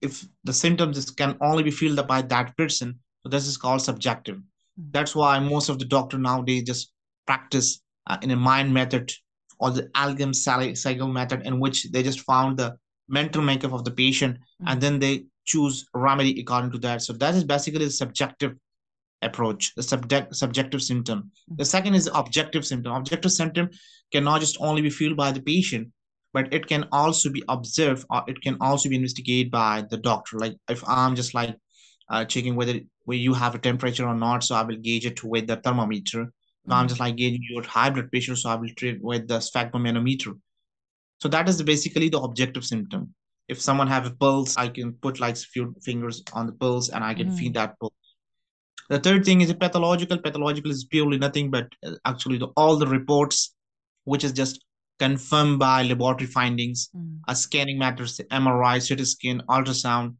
if 0.00 0.26
the 0.44 0.52
symptoms 0.52 1.10
can 1.10 1.36
only 1.40 1.62
be 1.62 1.70
felt 1.70 2.06
by 2.08 2.22
that 2.22 2.56
person, 2.56 2.98
so 3.22 3.28
this 3.28 3.46
is 3.46 3.56
called 3.56 3.82
subjective. 3.82 4.36
Mm-hmm. 4.36 4.90
That's 4.90 5.14
why 5.14 5.38
most 5.38 5.68
of 5.68 5.78
the 5.78 5.84
doctor 5.84 6.18
nowadays 6.18 6.64
just 6.64 6.92
practice 7.26 7.80
uh, 8.08 8.18
in 8.20 8.32
a 8.32 8.36
mind 8.36 8.74
method 8.74 9.12
or 9.60 9.70
the 9.70 9.84
Algam 9.94 10.34
cycle 10.34 11.06
method 11.06 11.46
in 11.46 11.60
which 11.60 11.84
they 11.92 12.02
just 12.02 12.22
found 12.22 12.58
the 12.58 12.76
mental 13.08 13.42
makeup 13.42 13.72
of 13.72 13.84
the 13.84 13.90
patient 13.90 14.36
mm-hmm. 14.36 14.68
and 14.68 14.80
then 14.80 14.98
they 14.98 15.24
choose 15.44 15.86
remedy 15.94 16.40
according 16.40 16.70
to 16.70 16.78
that 16.78 17.02
so 17.02 17.12
that 17.12 17.34
is 17.34 17.44
basically 17.44 17.84
the 17.84 17.90
subjective 17.90 18.54
approach 19.22 19.74
the 19.74 19.82
subject 19.82 20.34
subjective 20.34 20.82
symptom 20.82 21.18
mm-hmm. 21.18 21.56
the 21.56 21.64
second 21.64 21.94
is 21.94 22.10
objective 22.14 22.64
symptom 22.66 22.92
objective 22.92 23.32
symptom 23.32 23.68
cannot 24.12 24.40
just 24.40 24.56
only 24.60 24.82
be 24.82 24.90
felt 24.90 25.16
by 25.16 25.30
the 25.32 25.40
patient 25.40 25.88
but 26.32 26.52
it 26.52 26.66
can 26.66 26.86
also 26.92 27.30
be 27.30 27.42
observed 27.48 28.06
or 28.10 28.24
it 28.26 28.40
can 28.40 28.56
also 28.60 28.88
be 28.88 28.96
investigated 28.96 29.50
by 29.50 29.84
the 29.90 29.96
doctor 29.96 30.38
like 30.38 30.56
if 30.68 30.82
i'm 30.88 31.14
just 31.14 31.34
like 31.34 31.56
uh, 32.10 32.24
checking 32.24 32.56
whether 32.56 32.78
where 33.04 33.18
you 33.18 33.32
have 33.32 33.54
a 33.54 33.58
temperature 33.58 34.06
or 34.06 34.14
not 34.14 34.44
so 34.44 34.54
i 34.54 34.62
will 34.62 34.76
gauge 34.76 35.06
it 35.06 35.22
with 35.24 35.46
the 35.46 35.56
thermometer 35.56 36.24
mm-hmm. 36.24 36.72
i'm 36.72 36.88
just 36.88 37.00
like 37.00 37.16
gauging 37.16 37.44
your 37.48 37.62
high 37.62 37.90
blood 37.90 38.10
pressure 38.10 38.36
so 38.36 38.50
i 38.50 38.54
will 38.54 38.74
treat 38.76 39.02
with 39.02 39.26
the 39.28 39.38
sphygmomanometer 39.38 40.38
so 41.22 41.28
that 41.28 41.48
is 41.48 41.62
basically 41.62 42.08
the 42.08 42.18
objective 42.18 42.64
symptom. 42.64 43.14
If 43.46 43.60
someone 43.60 43.86
have 43.86 44.06
a 44.06 44.10
pulse, 44.10 44.56
I 44.56 44.66
can 44.66 44.94
put 44.94 45.20
like 45.20 45.36
a 45.36 45.38
few 45.38 45.72
fingers 45.80 46.20
on 46.32 46.46
the 46.46 46.52
pulse 46.52 46.88
and 46.88 47.04
I 47.04 47.14
can 47.14 47.30
mm. 47.30 47.38
feed 47.38 47.54
that 47.54 47.78
pulse. 47.78 47.94
The 48.88 48.98
third 48.98 49.24
thing 49.24 49.40
is 49.40 49.48
a 49.48 49.54
pathological. 49.54 50.18
Pathological 50.18 50.72
is 50.72 50.84
purely 50.84 51.18
nothing 51.18 51.48
but 51.48 51.68
uh, 51.86 51.92
actually 52.04 52.38
the, 52.38 52.48
all 52.56 52.74
the 52.74 52.88
reports, 52.88 53.54
which 54.02 54.24
is 54.24 54.32
just 54.32 54.64
confirmed 54.98 55.60
by 55.60 55.84
laboratory 55.84 56.26
findings, 56.26 56.90
mm. 56.92 57.20
a 57.28 57.36
scanning 57.36 57.78
matters, 57.78 58.20
MRI, 58.32 58.76
CT 58.84 59.06
scan, 59.06 59.42
ultrasound, 59.48 60.16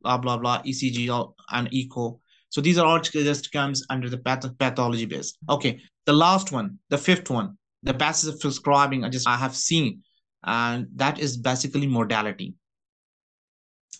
blah 0.00 0.16
blah 0.16 0.38
blah, 0.38 0.62
ECG 0.62 1.34
and 1.50 1.68
echo. 1.70 2.18
So 2.48 2.62
these 2.62 2.78
are 2.78 2.86
all 2.86 3.00
just 3.00 3.52
comes 3.52 3.84
under 3.90 4.08
the 4.08 4.16
path- 4.16 4.56
pathology 4.58 5.04
base. 5.04 5.36
Okay, 5.50 5.82
the 6.06 6.14
last 6.14 6.50
one, 6.50 6.78
the 6.88 6.96
fifth 6.96 7.28
one, 7.28 7.58
the 7.82 7.92
of 7.92 8.40
prescribing. 8.40 9.04
I 9.04 9.10
just 9.10 9.28
I 9.28 9.36
have 9.36 9.54
seen 9.54 10.02
and 10.44 10.86
that 10.94 11.18
is 11.18 11.36
basically 11.36 11.86
modality 11.86 12.54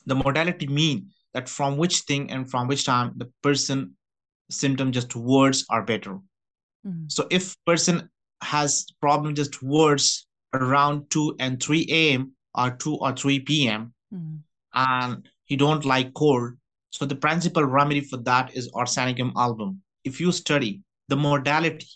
the 0.06 0.14
modality 0.14 0.66
mean 0.66 1.11
that 1.35 1.49
from 1.49 1.76
which 1.76 2.00
thing 2.00 2.30
and 2.30 2.50
from 2.50 2.66
which 2.66 2.85
time 2.85 3.12
the 3.16 3.30
person 3.42 3.92
symptom 4.50 4.92
just 4.92 5.14
words 5.14 5.64
are 5.70 5.82
better 5.82 6.14
mm-hmm. 6.87 7.04
so 7.09 7.26
if 7.30 7.56
person 7.64 8.09
has 8.42 8.87
problem 9.00 9.35
just 9.35 9.62
words 9.62 10.26
around 10.54 11.09
2 11.11 11.37
and 11.38 11.62
3 11.62 11.87
a.m 11.90 12.32
or 12.54 12.70
2 12.70 12.97
or 12.97 13.12
3 13.12 13.40
p.m 13.40 13.92
mm-hmm. 14.12 14.37
and 14.75 15.28
he 15.44 15.56
don't 15.56 15.85
like 15.85 16.12
cold 16.14 16.52
so 16.90 17.04
the 17.04 17.14
principal 17.14 17.64
remedy 17.64 18.00
for 18.00 18.16
that 18.16 18.54
is 18.56 18.70
arsenicum 18.73 19.32
album 19.37 19.80
if 20.04 20.20
you 20.20 20.32
study 20.32 20.82
the 21.09 21.16
modality 21.16 21.87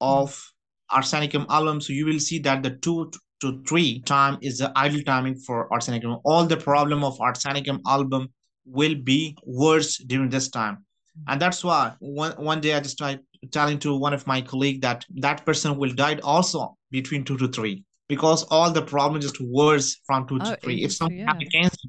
of 0.00 0.30
mm-hmm. 0.30 0.98
arsenicum 0.98 1.46
album 1.48 1.80
so 1.80 1.92
you 1.92 2.04
will 2.04 2.20
see 2.20 2.38
that 2.38 2.62
the 2.62 2.70
two 2.70 3.10
to 3.40 3.62
three 3.68 4.00
time 4.02 4.38
is 4.40 4.58
the 4.58 4.76
ideal 4.76 5.02
timing 5.02 5.36
for 5.36 5.68
arsenicum. 5.70 6.20
All 6.24 6.46
the 6.46 6.56
problem 6.56 7.04
of 7.04 7.18
arsenicum 7.18 7.80
album 7.86 8.28
will 8.64 8.94
be 8.94 9.36
worse 9.44 9.98
during 9.98 10.28
this 10.28 10.48
time. 10.48 10.84
And 11.28 11.40
that's 11.40 11.64
why 11.64 11.94
one, 12.00 12.32
one 12.32 12.60
day 12.60 12.74
I 12.74 12.80
just 12.80 12.98
tried 12.98 13.20
telling 13.50 13.78
to 13.80 13.96
one 13.96 14.12
of 14.12 14.26
my 14.26 14.40
colleague 14.40 14.82
that 14.82 15.04
that 15.16 15.46
person 15.46 15.76
will 15.76 15.92
die 15.92 16.18
also 16.22 16.76
between 16.90 17.24
two 17.24 17.38
to 17.38 17.48
three 17.48 17.84
because 18.08 18.44
all 18.44 18.70
the 18.70 18.82
problem 18.82 19.20
just 19.20 19.40
worse 19.40 19.96
from 20.06 20.26
two 20.26 20.38
oh, 20.40 20.50
to 20.50 20.58
three. 20.62 20.82
If 20.84 20.92
someone 20.92 21.18
yeah. 21.18 21.26
have 21.26 21.38
cancer, 21.52 21.88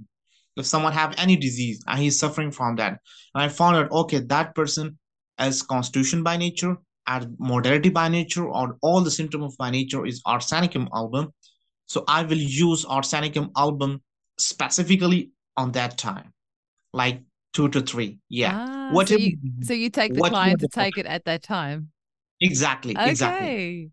if 0.55 0.65
someone 0.65 0.93
have 0.93 1.15
any 1.17 1.35
disease 1.35 1.83
and 1.87 1.99
he's 1.99 2.19
suffering 2.19 2.51
from 2.51 2.75
that, 2.77 2.99
and 3.33 3.43
I 3.43 3.49
found 3.49 3.77
out 3.77 3.91
okay 3.91 4.19
that 4.19 4.55
person 4.55 4.97
as 5.37 5.61
constitution 5.61 6.23
by 6.23 6.37
nature 6.37 6.77
as 7.07 7.25
modality 7.39 7.89
by 7.89 8.09
nature 8.09 8.45
or 8.45 8.77
all 8.81 9.01
the 9.01 9.11
symptom 9.11 9.41
of 9.41 9.55
by 9.57 9.69
nature 9.69 10.05
is 10.05 10.21
arsenicum 10.23 10.87
album 10.93 11.33
So 11.87 12.03
I 12.07 12.23
will 12.23 12.37
use 12.37 12.85
arsenicum 12.85 13.51
album 13.55 14.01
specifically 14.37 15.31
on 15.55 15.71
that 15.71 15.97
time, 15.97 16.33
like 16.93 17.21
two 17.53 17.69
to 17.69 17.81
three. 17.81 18.19
Yeah. 18.29 18.51
Ah, 18.53 19.03
so 19.05 19.15
you, 19.15 19.37
so 19.61 19.73
you 19.73 19.89
take 19.89 20.13
the 20.13 20.21
client 20.21 20.59
to 20.59 20.67
take 20.67 20.97
it 20.97 21.05
at 21.05 21.25
that 21.25 21.43
time. 21.43 21.89
Exactly. 22.41 22.95
Okay. 22.95 23.09
Exactly. 23.09 23.91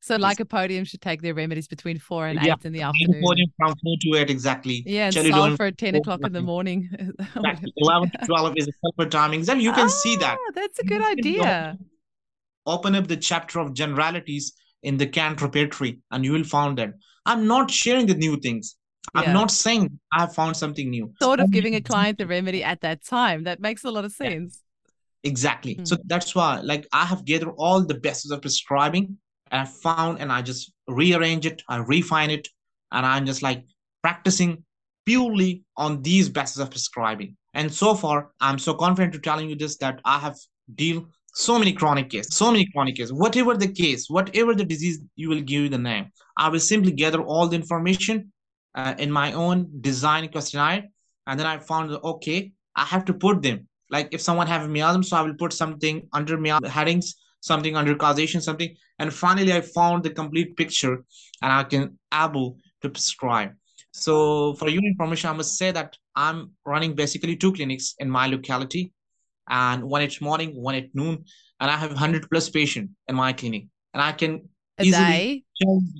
So 0.00 0.18
podium 0.44 0.84
should 0.84 1.00
take 1.00 1.22
their 1.22 1.32
remedies 1.32 1.66
between 1.66 1.98
four 1.98 2.26
and 2.26 2.38
yeah. 2.42 2.52
eight 2.52 2.66
in 2.66 2.74
the 2.74 2.82
afternoon. 2.82 3.22
Lycopodium 3.22 3.46
from 3.56 3.74
four 3.82 3.96
to 4.02 4.18
eight 4.18 4.28
exactly. 4.28 4.82
Yeah, 4.84 5.06
and 5.06 5.14
sulfur 5.14 5.64
at 5.64 5.78
ten 5.78 5.94
o'clock 5.94 6.20
in 6.24 6.32
the 6.34 6.42
morning. 6.42 6.90
exactly. 7.36 7.72
Eleven 7.78 8.10
to 8.10 8.26
twelve 8.26 8.52
is 8.56 8.66
the 8.66 8.72
sulfur 8.82 9.08
timing. 9.08 9.40
Exactly. 9.40 9.64
You 9.64 9.72
can 9.72 9.86
ah, 9.86 9.88
see 9.88 10.16
that. 10.16 10.36
Ah, 10.38 10.52
that's 10.54 10.78
a 10.78 10.84
good 10.84 11.02
idea. 11.02 11.78
Open 12.66 12.94
up 12.94 13.08
the 13.08 13.16
chapter 13.16 13.60
of 13.60 13.72
generalities 13.72 14.52
in 14.82 14.98
the 14.98 15.06
Kent 15.06 15.40
Repertory, 15.40 16.00
and 16.10 16.22
you 16.22 16.32
will 16.32 16.44
find 16.44 16.76
that 16.76 16.92
I'm 17.26 17.46
not 17.46 17.70
sharing 17.70 18.06
the 18.06 18.14
new 18.14 18.38
things. 18.38 18.76
I'm 19.14 19.32
not 19.32 19.50
saying 19.50 19.98
I 20.12 20.20
have 20.20 20.34
found 20.34 20.56
something 20.56 20.90
new. 20.90 21.12
Sort 21.22 21.40
of 21.40 21.50
giving 21.50 21.74
a 21.74 21.80
client 21.80 22.18
the 22.18 22.26
remedy 22.26 22.64
at 22.64 22.80
that 22.80 23.04
time. 23.04 23.44
That 23.44 23.60
makes 23.60 23.84
a 23.84 23.90
lot 23.90 24.04
of 24.04 24.12
sense. 24.12 24.60
Yeah. 25.22 25.30
Exactly. 25.30 25.76
Mm. 25.76 25.88
So 25.88 25.96
that's 26.06 26.34
why, 26.34 26.60
like, 26.60 26.86
I 26.92 27.04
have 27.04 27.24
gathered 27.24 27.54
all 27.56 27.84
the 27.84 27.94
best 27.94 28.30
of 28.30 28.42
prescribing 28.42 29.16
and 29.50 29.60
I 29.62 29.64
found 29.64 30.20
and 30.20 30.32
I 30.32 30.42
just 30.42 30.72
rearrange 30.88 31.46
it, 31.46 31.62
I 31.68 31.78
refine 31.78 32.30
it, 32.30 32.48
and 32.92 33.06
I'm 33.06 33.24
just 33.24 33.42
like 33.42 33.64
practicing 34.02 34.64
purely 35.06 35.64
on 35.76 36.02
these 36.02 36.28
bases 36.28 36.58
of 36.58 36.70
prescribing. 36.70 37.36
And 37.54 37.72
so 37.72 37.94
far, 37.94 38.32
I'm 38.40 38.58
so 38.58 38.74
confident 38.74 39.12
to 39.14 39.20
telling 39.20 39.48
you 39.48 39.56
this 39.56 39.76
that 39.78 40.00
I 40.04 40.18
have 40.18 40.36
deal 40.74 41.08
so 41.34 41.58
many 41.58 41.72
chronic 41.72 42.10
cases, 42.10 42.34
so 42.34 42.50
many 42.50 42.66
chronic 42.72 42.96
cases, 42.96 43.12
whatever 43.12 43.56
the 43.56 43.68
case, 43.68 44.08
whatever 44.08 44.54
the 44.54 44.64
disease 44.64 45.00
you 45.16 45.28
will 45.28 45.40
give 45.40 45.62
you 45.62 45.68
the 45.68 45.78
name, 45.78 46.06
I 46.36 46.48
will 46.48 46.60
simply 46.60 46.92
gather 46.92 47.22
all 47.22 47.48
the 47.48 47.56
information 47.56 48.32
uh, 48.74 48.94
in 48.98 49.10
my 49.10 49.32
own 49.32 49.68
design 49.80 50.28
questionnaire. 50.28 50.84
And 51.26 51.38
then 51.38 51.46
I 51.46 51.58
found 51.58 51.90
okay, 51.90 52.52
I 52.76 52.84
have 52.84 53.04
to 53.06 53.14
put 53.14 53.42
them. 53.42 53.68
Like 53.90 54.08
if 54.12 54.20
someone 54.20 54.46
have 54.46 54.62
miasm, 54.68 55.04
so 55.04 55.16
I 55.16 55.22
will 55.22 55.34
put 55.34 55.52
something 55.52 56.08
under 56.12 56.38
miasm 56.38 56.66
headings 56.68 57.14
something 57.44 57.76
under 57.76 57.94
causation, 57.94 58.40
something. 58.40 58.74
And 58.98 59.12
finally, 59.12 59.52
I 59.52 59.60
found 59.60 60.02
the 60.02 60.10
complete 60.10 60.56
picture 60.56 61.04
and 61.42 61.52
I 61.52 61.62
can 61.64 61.98
able 62.12 62.56
to 62.80 62.88
prescribe. 62.88 63.50
So 63.92 64.54
for 64.54 64.68
your 64.68 64.82
information, 64.82 65.30
I 65.30 65.34
must 65.34 65.56
say 65.56 65.70
that 65.70 65.96
I'm 66.16 66.52
running 66.64 66.94
basically 66.94 67.36
two 67.36 67.52
clinics 67.52 67.94
in 67.98 68.08
my 68.10 68.26
locality 68.26 68.92
and 69.48 69.82
one 69.84 70.02
at 70.02 70.20
morning, 70.20 70.54
one 70.54 70.74
at 70.74 70.94
noon. 70.94 71.24
And 71.60 71.70
I 71.70 71.76
have 71.76 71.90
100 71.90 72.28
plus 72.30 72.50
patient 72.50 72.90
in 73.08 73.14
my 73.14 73.32
clinic 73.32 73.66
and 73.94 74.02
I 74.02 74.12
can 74.12 74.48
a 74.78 74.84
easily 74.84 75.44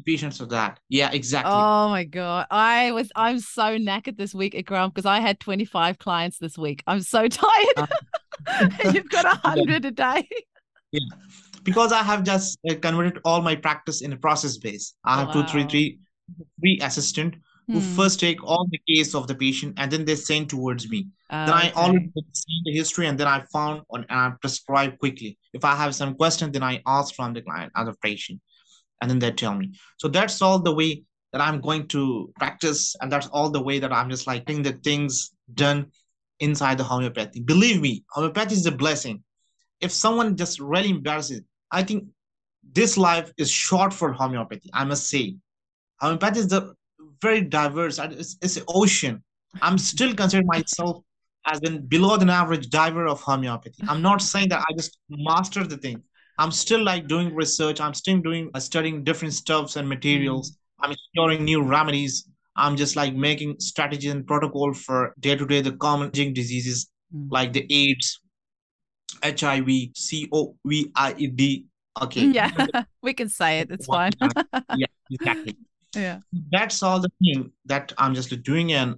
patients 0.04 0.40
of 0.40 0.50
that. 0.50 0.80
Yeah, 0.88 1.10
exactly. 1.12 1.52
Oh 1.54 1.88
my 1.88 2.04
god, 2.04 2.46
I 2.50 2.90
was 2.90 3.10
I'm 3.14 3.38
so 3.38 3.78
knackered 3.78 4.18
this 4.18 4.34
week 4.34 4.54
at 4.54 4.64
Grant 4.64 4.92
because 4.92 5.06
I 5.06 5.20
had 5.20 5.38
25 5.40 5.98
clients 5.98 6.38
this 6.38 6.58
week. 6.58 6.82
I'm 6.86 7.00
so 7.00 7.28
tired. 7.28 7.76
Uh, 7.76 7.86
you've 8.92 9.08
got 9.08 9.24
a 9.24 9.28
hundred 9.48 9.84
a 9.84 9.92
day. 9.92 10.28
Yeah, 10.90 11.00
because 11.62 11.92
I 11.92 12.02
have 12.02 12.24
just 12.24 12.58
uh, 12.68 12.74
converted 12.74 13.20
all 13.24 13.40
my 13.40 13.54
practice 13.54 14.02
in 14.02 14.12
a 14.12 14.16
process 14.16 14.58
base. 14.58 14.94
I 15.04 15.20
have 15.20 15.28
wow. 15.28 15.42
two, 15.42 15.44
three, 15.44 15.66
three, 15.68 15.98
three 16.60 16.80
assistant 16.82 17.36
who 17.68 17.80
hmm. 17.80 17.96
first 17.96 18.20
take 18.20 18.42
all 18.44 18.66
the 18.70 18.80
case 18.88 19.14
of 19.14 19.26
the 19.26 19.34
patient 19.34 19.74
and 19.78 19.90
then 19.90 20.04
they 20.04 20.16
send 20.16 20.50
towards 20.50 20.88
me. 20.90 21.06
Then 21.46 21.54
I 21.54 21.72
already 21.72 22.12
see 22.32 22.62
the 22.64 22.72
history 22.72 23.06
and 23.06 23.18
then 23.18 23.26
I 23.26 23.44
found 23.52 23.82
and 23.90 24.06
I 24.08 24.32
prescribe 24.40 24.98
quickly. 24.98 25.38
If 25.52 25.64
I 25.64 25.74
have 25.74 25.94
some 25.94 26.14
question, 26.14 26.52
then 26.52 26.62
I 26.62 26.82
ask 26.86 27.14
from 27.14 27.32
the 27.32 27.42
client, 27.42 27.72
other 27.74 27.94
patient, 28.02 28.40
and 29.00 29.10
then 29.10 29.18
they 29.18 29.30
tell 29.30 29.54
me. 29.54 29.72
So 29.98 30.08
that's 30.08 30.40
all 30.42 30.58
the 30.58 30.74
way 30.74 31.04
that 31.32 31.40
I'm 31.40 31.60
going 31.60 31.88
to 31.88 32.32
practice, 32.38 32.94
and 33.00 33.10
that's 33.10 33.26
all 33.28 33.50
the 33.50 33.62
way 33.62 33.78
that 33.78 33.92
I'm 33.92 34.08
just 34.08 34.26
like 34.26 34.46
getting 34.46 34.62
the 34.62 34.72
things 34.72 35.32
done 35.52 35.86
inside 36.40 36.78
the 36.78 36.84
homeopathy. 36.84 37.40
Believe 37.40 37.80
me, 37.80 38.04
homeopathy 38.10 38.54
is 38.54 38.66
a 38.66 38.72
blessing 38.72 39.22
if 39.84 39.92
someone 39.92 40.36
just 40.36 40.60
really 40.60 40.90
embarrasses, 40.90 41.42
I 41.70 41.82
think 41.82 42.04
this 42.72 42.96
life 42.96 43.30
is 43.36 43.50
short 43.50 43.92
for 43.92 44.12
homeopathy. 44.12 44.70
I 44.72 44.84
must 44.84 45.08
say, 45.08 45.36
homeopathy 46.00 46.40
is 46.40 46.48
the 46.48 46.74
very 47.20 47.42
diverse. 47.42 47.98
It's, 47.98 48.36
it's 48.40 48.56
an 48.56 48.64
ocean. 48.68 49.22
I'm 49.60 49.78
still 49.78 50.14
considering 50.14 50.46
myself 50.46 51.04
as 51.46 51.60
an 51.62 51.86
below 51.86 52.16
than 52.16 52.30
average 52.30 52.70
diver 52.70 53.06
of 53.06 53.20
homeopathy. 53.20 53.82
I'm 53.88 54.02
not 54.02 54.22
saying 54.22 54.48
that 54.48 54.64
I 54.68 54.74
just 54.76 54.98
mastered 55.08 55.70
the 55.70 55.76
thing. 55.76 56.02
I'm 56.38 56.50
still 56.50 56.82
like 56.82 57.06
doing 57.06 57.34
research. 57.34 57.80
I'm 57.80 57.94
still 57.94 58.18
doing 58.18 58.50
uh, 58.54 58.60
studying 58.60 59.04
different 59.04 59.34
stuffs 59.34 59.76
and 59.76 59.88
materials. 59.88 60.50
Mm. 60.50 60.54
I'm 60.80 60.92
exploring 60.92 61.44
new 61.44 61.62
remedies. 61.62 62.28
I'm 62.56 62.76
just 62.76 62.96
like 62.96 63.14
making 63.14 63.56
strategies 63.60 64.12
and 64.12 64.26
protocol 64.26 64.72
for 64.72 65.14
day 65.20 65.36
to 65.36 65.46
day 65.46 65.60
the 65.60 65.72
common 65.72 66.10
diseases 66.10 66.90
mm. 67.14 67.28
like 67.30 67.52
the 67.52 67.66
AIDS, 67.70 68.20
HIV, 69.22 69.68
C 69.94 70.28
O 70.32 70.56
V 70.64 70.90
I 70.96 71.14
E 71.16 71.26
D. 71.28 71.66
Okay. 72.02 72.26
Yeah, 72.34 72.50
we 73.02 73.14
can 73.14 73.28
say 73.28 73.60
it. 73.60 73.70
It's 73.70 73.86
fine. 73.86 74.12
yeah, 74.76 74.86
exactly. 75.10 75.56
Yeah. 75.96 76.18
That's 76.50 76.82
all 76.82 76.98
the 76.98 77.08
thing 77.22 77.52
that 77.66 77.92
I'm 77.98 78.16
just 78.16 78.42
doing, 78.42 78.72
and 78.72 78.96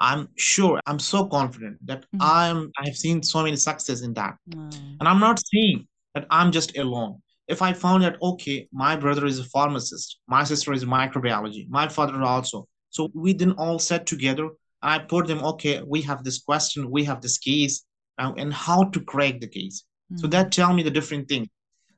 I'm 0.00 0.28
sure, 0.36 0.80
I'm 0.86 0.98
so 0.98 1.26
confident 1.26 1.78
that 1.86 2.02
mm-hmm. 2.02 2.18
I'm. 2.20 2.70
I 2.78 2.86
have 2.86 2.96
seen 2.96 3.22
so 3.22 3.42
many 3.42 3.56
success 3.56 4.02
in 4.02 4.12
that, 4.14 4.36
mm. 4.50 4.74
and 5.00 5.08
I'm 5.08 5.20
not 5.20 5.40
saying 5.52 5.86
that 6.14 6.26
I'm 6.30 6.52
just 6.52 6.76
alone. 6.76 7.22
If 7.48 7.62
I 7.62 7.72
found 7.72 8.02
that 8.02 8.16
okay, 8.20 8.68
my 8.72 8.96
brother 8.96 9.24
is 9.26 9.38
a 9.38 9.44
pharmacist, 9.44 10.18
my 10.28 10.44
sister 10.44 10.72
is 10.72 10.84
microbiology, 10.84 11.68
my 11.68 11.88
father 11.88 12.22
also. 12.22 12.66
So 12.90 13.10
we 13.14 13.32
then 13.32 13.52
all 13.52 13.78
sat 13.78 14.06
together. 14.06 14.50
I 14.82 14.98
put 14.98 15.26
them, 15.26 15.42
okay, 15.42 15.82
we 15.82 16.02
have 16.02 16.24
this 16.24 16.40
question, 16.40 16.90
we 16.90 17.04
have 17.04 17.20
this 17.20 17.38
case, 17.38 17.84
uh, 18.18 18.32
and 18.36 18.52
how 18.52 18.84
to 18.84 19.00
crack 19.00 19.40
the 19.40 19.48
case. 19.48 19.84
Mm. 20.12 20.20
So 20.20 20.26
hmm. 20.26 20.30
that 20.30 20.52
tell 20.52 20.72
me 20.74 20.82
the 20.82 20.90
different 20.90 21.28
thing. 21.28 21.48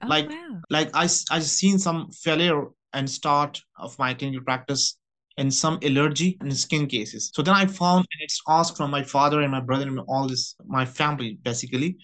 Oh, 0.02 0.06
like 0.06 0.28
wow. 0.28 0.60
like 0.70 0.90
I 0.94 1.04
I 1.30 1.40
seen 1.40 1.78
some 1.78 2.10
failure 2.12 2.66
and 2.92 3.08
start 3.10 3.60
of 3.78 3.98
my 3.98 4.14
clinical 4.14 4.44
practice 4.44 4.97
in 5.38 5.50
some 5.50 5.78
allergy 5.82 6.36
and 6.40 6.54
skin 6.54 6.86
cases. 6.86 7.30
So 7.32 7.42
then 7.42 7.54
I 7.54 7.64
found 7.64 8.00
and 8.12 8.20
it's 8.20 8.40
asked 8.48 8.76
from 8.76 8.90
my 8.90 9.04
father 9.04 9.40
and 9.40 9.52
my 9.52 9.60
brother 9.60 9.86
and 9.86 10.00
all 10.08 10.26
this 10.26 10.56
my 10.66 10.84
family 10.84 11.38
basically. 11.42 11.96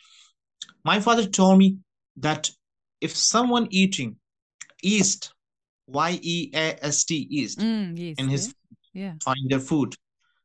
My 0.84 1.00
father 1.00 1.26
told 1.26 1.58
me 1.58 1.78
that 2.16 2.50
if 3.00 3.14
someone 3.14 3.66
eating 3.70 4.16
yeast, 4.82 5.34
Y 5.88 6.18
E 6.22 6.50
A 6.54 6.78
S 6.84 7.04
T 7.04 7.26
yeast, 7.28 7.58
mm, 7.58 7.98
yeast 7.98 8.20
in 8.20 8.28
his 8.28 8.54
yeah. 8.92 9.14
find 9.22 9.50
their 9.50 9.60
food, 9.60 9.94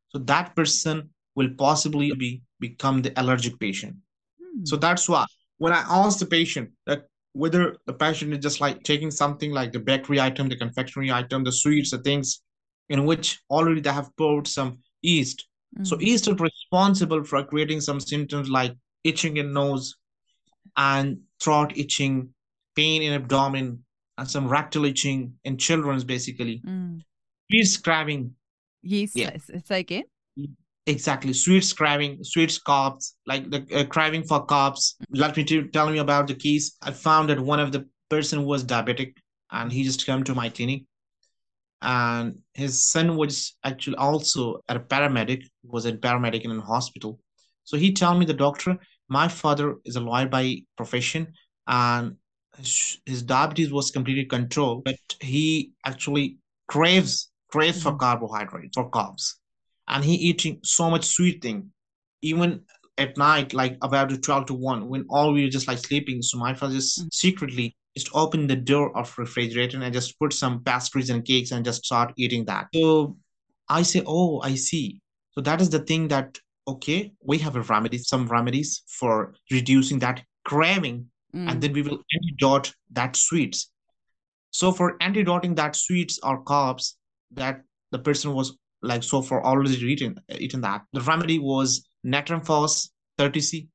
so 0.08 0.18
that 0.18 0.54
person 0.56 1.10
will 1.36 1.50
possibly 1.56 2.12
be 2.12 2.42
become 2.58 3.02
the 3.02 3.12
allergic 3.20 3.58
patient. 3.60 3.96
Hmm. 4.38 4.64
So 4.64 4.76
that's 4.76 5.08
why 5.08 5.24
when 5.58 5.72
I 5.72 5.84
ask 5.88 6.18
the 6.18 6.26
patient 6.26 6.70
that 6.86 7.04
whether 7.32 7.76
the 7.86 7.92
patient 7.92 8.32
is 8.32 8.40
just 8.40 8.60
like 8.60 8.82
taking 8.82 9.10
something 9.12 9.52
like 9.52 9.72
the 9.72 9.78
bakery 9.78 10.20
item, 10.20 10.48
the 10.48 10.56
confectionery 10.56 11.12
item, 11.12 11.44
the 11.44 11.52
sweets, 11.52 11.92
the 11.92 11.98
things 11.98 12.42
in 12.90 13.06
which 13.06 13.40
already 13.48 13.80
they 13.80 13.92
have 13.92 14.14
poured 14.16 14.46
some 14.46 14.78
yeast. 15.00 15.46
Mm. 15.78 15.86
So 15.86 15.96
hmm. 15.96 16.02
yeast 16.02 16.28
is 16.28 16.38
responsible 16.38 17.24
for 17.24 17.42
creating 17.44 17.80
some 17.80 18.00
symptoms 18.00 18.50
like 18.50 18.74
itching 19.04 19.38
in 19.38 19.54
nose 19.54 19.96
and 20.76 21.20
throat 21.42 21.72
itching, 21.76 22.34
pain 22.76 23.00
in 23.02 23.14
abdomen, 23.14 23.82
and 24.18 24.28
some 24.28 24.48
rectal 24.48 24.84
itching 24.84 25.32
in 25.44 25.56
children's 25.56 26.04
basically. 26.04 26.60
Mm. 26.66 27.00
Yeast 27.48 27.78
scratching. 27.78 28.34
Yeast, 28.82 29.16
yeah. 29.16 29.36
say 29.64 29.80
again 29.80 30.04
exactly 30.86 31.32
Sweet 31.32 31.72
craving 31.76 32.24
sweet 32.24 32.58
carbs 32.66 33.12
like 33.26 33.50
the 33.50 33.66
uh, 33.74 33.84
craving 33.84 34.24
for 34.24 34.46
carbs 34.46 34.94
let 35.10 35.36
me 35.36 35.44
to 35.44 35.68
tell 35.68 35.90
me 35.90 35.98
about 35.98 36.26
the 36.26 36.34
keys 36.34 36.76
i 36.82 36.90
found 36.90 37.28
that 37.28 37.38
one 37.38 37.60
of 37.60 37.70
the 37.70 37.86
person 38.08 38.44
was 38.44 38.64
diabetic 38.64 39.14
and 39.52 39.70
he 39.70 39.84
just 39.84 40.06
came 40.06 40.24
to 40.24 40.34
my 40.34 40.48
clinic 40.48 40.84
and 41.82 42.38
his 42.54 42.86
son 42.86 43.16
was 43.16 43.56
actually 43.64 43.96
also 43.96 44.60
a 44.68 44.78
paramedic 44.78 45.42
was 45.64 45.86
a 45.86 45.92
paramedic 45.92 46.42
in 46.42 46.50
a 46.50 46.60
hospital 46.60 47.18
so 47.64 47.76
he 47.76 47.92
told 47.92 48.18
me 48.18 48.26
the 48.26 48.34
doctor 48.34 48.78
my 49.08 49.28
father 49.28 49.76
is 49.84 49.96
a 49.96 50.00
lawyer 50.00 50.28
by 50.28 50.56
profession 50.76 51.26
and 51.66 52.16
his 52.58 53.22
diabetes 53.24 53.72
was 53.72 53.90
completely 53.90 54.26
controlled 54.26 54.84
but 54.84 54.96
he 55.20 55.72
actually 55.86 56.36
craves 56.68 57.30
craves 57.48 57.78
mm-hmm. 57.78 57.90
for 57.90 57.96
carbohydrates 57.96 58.76
or 58.76 58.90
carbs 58.90 59.34
and 59.88 60.04
he 60.04 60.14
eating 60.14 60.60
so 60.62 60.90
much 60.90 61.04
sweet 61.04 61.42
thing 61.42 61.70
even 62.22 62.60
at 62.98 63.16
night 63.16 63.54
like 63.54 63.78
about 63.82 64.10
12 64.22 64.46
to 64.46 64.54
1 64.54 64.88
when 64.88 65.06
all 65.08 65.32
we 65.32 65.44
were 65.44 65.50
just 65.50 65.66
like 65.66 65.78
sleeping 65.78 66.20
so 66.20 66.38
my 66.38 66.52
father 66.52 66.74
just 66.74 67.00
mm-hmm. 67.00 67.08
secretly 67.10 67.74
just 67.96 68.10
open 68.14 68.46
the 68.46 68.56
door 68.56 68.96
of 68.96 69.16
refrigerator 69.18 69.82
and 69.82 69.92
just 69.92 70.18
put 70.18 70.32
some 70.32 70.62
pastries 70.64 71.10
and 71.10 71.24
cakes 71.24 71.50
and 71.50 71.64
just 71.64 71.84
start 71.84 72.12
eating 72.16 72.44
that 72.44 72.68
so 72.74 73.16
i 73.68 73.82
say 73.82 74.02
oh 74.06 74.40
i 74.42 74.54
see 74.54 75.00
so 75.32 75.40
that 75.40 75.60
is 75.60 75.70
the 75.70 75.80
thing 75.80 76.08
that 76.08 76.38
okay 76.68 77.12
we 77.24 77.38
have 77.38 77.56
a 77.56 77.62
remedy 77.62 77.98
some 77.98 78.26
remedies 78.26 78.82
for 78.86 79.34
reducing 79.50 79.98
that 79.98 80.22
craving 80.44 81.06
mm. 81.34 81.50
and 81.50 81.60
then 81.60 81.72
we 81.72 81.82
will 81.82 82.02
antidote 82.14 82.72
that 82.90 83.16
sweets 83.16 83.70
so 84.50 84.72
for 84.72 84.96
antidoting 85.00 85.54
that 85.54 85.76
sweets 85.76 86.18
or 86.22 86.44
carbs 86.44 86.94
that 87.32 87.62
the 87.92 87.98
person 87.98 88.34
was 88.34 88.56
like 88.82 89.02
so 89.02 89.22
far 89.22 89.44
already 89.44 89.74
eaten 89.74 90.18
eaten 90.38 90.60
that. 90.62 90.82
The 90.92 91.00
remedy 91.00 91.38
was 91.38 91.86
Natrum 92.06 92.44
Phos 92.44 92.90
30C 93.18 93.68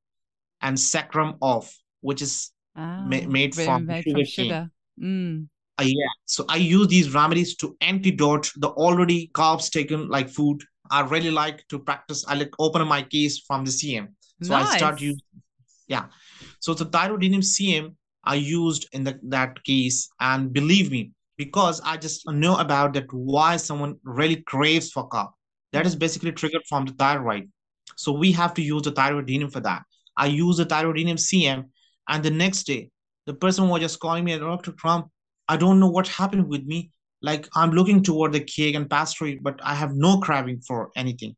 and 0.62 0.78
Saccharum 0.78 1.38
Off, 1.42 1.76
which 2.02 2.22
is 2.22 2.52
Ah, 2.76 3.06
ma- 3.06 3.28
made 3.28 3.56
from 3.56 3.86
made 3.86 4.04
sugar 4.04 4.16
from 4.18 4.26
sugar. 4.26 4.72
Mm. 5.02 5.48
Uh, 5.78 5.84
yeah. 5.84 6.14
So 6.26 6.46
I 6.48 6.58
use 6.58 6.88
these 6.88 7.14
remedies 7.14 7.56
to 7.58 7.76
antidote 7.82 8.52
the 8.58 8.70
already 8.70 9.30
carbs 9.34 9.70
taken 9.70 10.08
like 10.10 10.30
food. 10.30 10.64
I 10.90 11.02
really 11.02 11.32
like 11.32 11.68
to 11.70 11.80
practice. 11.80 12.26
I 12.28 12.36
like 12.36 12.54
open 12.60 12.88
my 12.88 13.02
case 13.02 13.40
from 13.40 13.66
the 13.66 13.72
CM. 13.72 14.16
So 14.42 14.54
I 14.54 14.64
start 14.66 15.02
using 15.02 15.22
yeah. 15.88 16.06
So 16.60 16.74
the 16.74 16.86
thyroidinium 16.86 17.44
CM 17.44 17.96
I 18.24 18.36
used 18.36 18.88
in 18.92 19.04
the, 19.04 19.20
that 19.24 19.64
case, 19.64 20.10
and 20.20 20.52
believe 20.52 20.92
me, 20.92 21.12
because 21.38 21.80
I 21.82 21.98
just 21.98 22.28
know 22.28 22.58
about 22.58 22.94
that 22.94 23.12
why 23.12 23.58
someone 23.58 23.98
really 24.04 24.38
craves 24.38 24.92
for 24.92 25.08
carb. 25.08 25.32
That 25.74 25.86
is 25.86 25.96
basically 25.96 26.32
triggered 26.32 26.64
from 26.68 26.86
the 26.86 26.94
thyroid. 26.94 27.52
So 27.98 28.12
we 28.12 28.32
have 28.32 28.54
to 28.56 28.62
use 28.62 28.84
the 28.84 28.92
thyroidinium 28.94 29.52
for 29.52 29.60
that. 29.60 29.84
I 30.18 30.28
use 30.28 30.58
the 30.58 30.66
thyroidinium 30.66 31.20
CM, 31.20 31.66
and 32.08 32.24
the 32.24 32.32
next 32.32 32.64
day, 32.64 32.90
the 33.26 33.34
person 33.34 33.70
was 33.70 33.82
just 33.82 34.00
calling 34.00 34.24
me, 34.24 34.38
Dr. 34.38 34.72
Trump, 34.74 35.08
I 35.48 35.58
don't 35.58 35.80
know 35.80 35.90
what 35.90 36.08
happened 36.08 36.48
with 36.48 36.64
me. 36.66 36.92
Like 37.22 37.48
I'm 37.56 37.72
looking 37.72 38.04
toward 38.04 38.34
the 38.34 38.40
cake 38.42 38.76
and 38.76 38.90
pastry, 38.90 39.40
but 39.42 39.60
I 39.64 39.74
have 39.74 39.96
no 39.96 40.20
craving 40.20 40.62
for 40.62 40.92
anything 40.96 41.36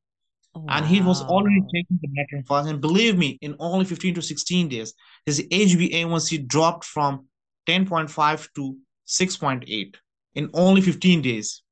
and 0.69 0.85
he 0.85 1.01
was 1.01 1.21
already 1.21 1.61
taking 1.73 1.99
the 2.01 2.43
fast. 2.47 2.67
And 2.67 2.81
believe 2.81 3.17
me, 3.17 3.37
in 3.41 3.55
only 3.59 3.85
15 3.85 4.15
to 4.15 4.21
16 4.21 4.67
days, 4.69 4.93
his 5.25 5.41
HbA1c 5.41 6.47
dropped 6.47 6.83
from 6.85 7.27
10.5 7.67 8.47
to 8.55 8.77
6.8 9.07 9.95
in 10.35 10.49
only 10.53 10.81
15 10.81 11.21
days. 11.21 11.63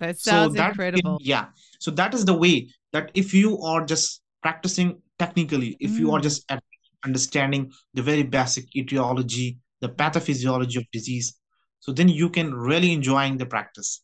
That 0.00 0.18
So 0.18 0.30
sounds 0.30 0.54
that 0.54 0.70
incredible. 0.70 1.18
yeah. 1.22 1.46
So 1.78 1.90
that 1.92 2.14
is 2.14 2.24
the 2.24 2.34
way 2.34 2.68
that 2.92 3.10
if 3.14 3.32
you 3.34 3.60
are 3.62 3.84
just 3.84 4.22
practicing 4.42 5.00
technically, 5.18 5.76
if 5.80 5.98
you 5.98 6.12
are 6.12 6.18
Mm. 6.18 6.22
just 6.22 6.44
at 6.50 6.62
understanding 7.04 7.72
the 7.94 8.02
very 8.02 8.22
basic 8.22 8.74
etiology, 8.76 9.58
the 9.80 9.88
pathophysiology 9.88 10.76
of 10.76 10.90
disease, 10.92 11.36
so 11.80 11.92
then 11.92 12.08
you 12.08 12.28
can 12.28 12.54
really 12.54 12.92
enjoying 12.92 13.38
the 13.38 13.46
practice. 13.46 14.02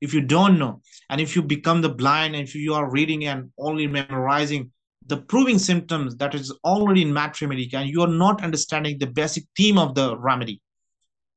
If 0.00 0.12
you 0.12 0.20
don't 0.20 0.58
know 0.58 0.82
and 1.10 1.20
if 1.20 1.36
you 1.36 1.42
become 1.42 1.80
the 1.80 1.88
blind 1.88 2.34
and 2.34 2.42
if 2.46 2.54
you 2.54 2.74
are 2.74 2.90
reading 2.90 3.26
and 3.26 3.52
only 3.58 3.86
memorizing 3.86 4.72
the 5.06 5.16
proving 5.16 5.58
symptoms 5.58 6.16
that 6.16 6.34
is 6.34 6.50
already 6.64 7.02
in 7.02 7.12
matrimony 7.12 7.70
and 7.72 7.88
you 7.88 8.02
are 8.02 8.08
not 8.08 8.42
understanding 8.42 8.98
the 8.98 9.06
basic 9.06 9.44
theme 9.56 9.78
of 9.78 9.94
the 9.94 10.16
remedy. 10.16 10.60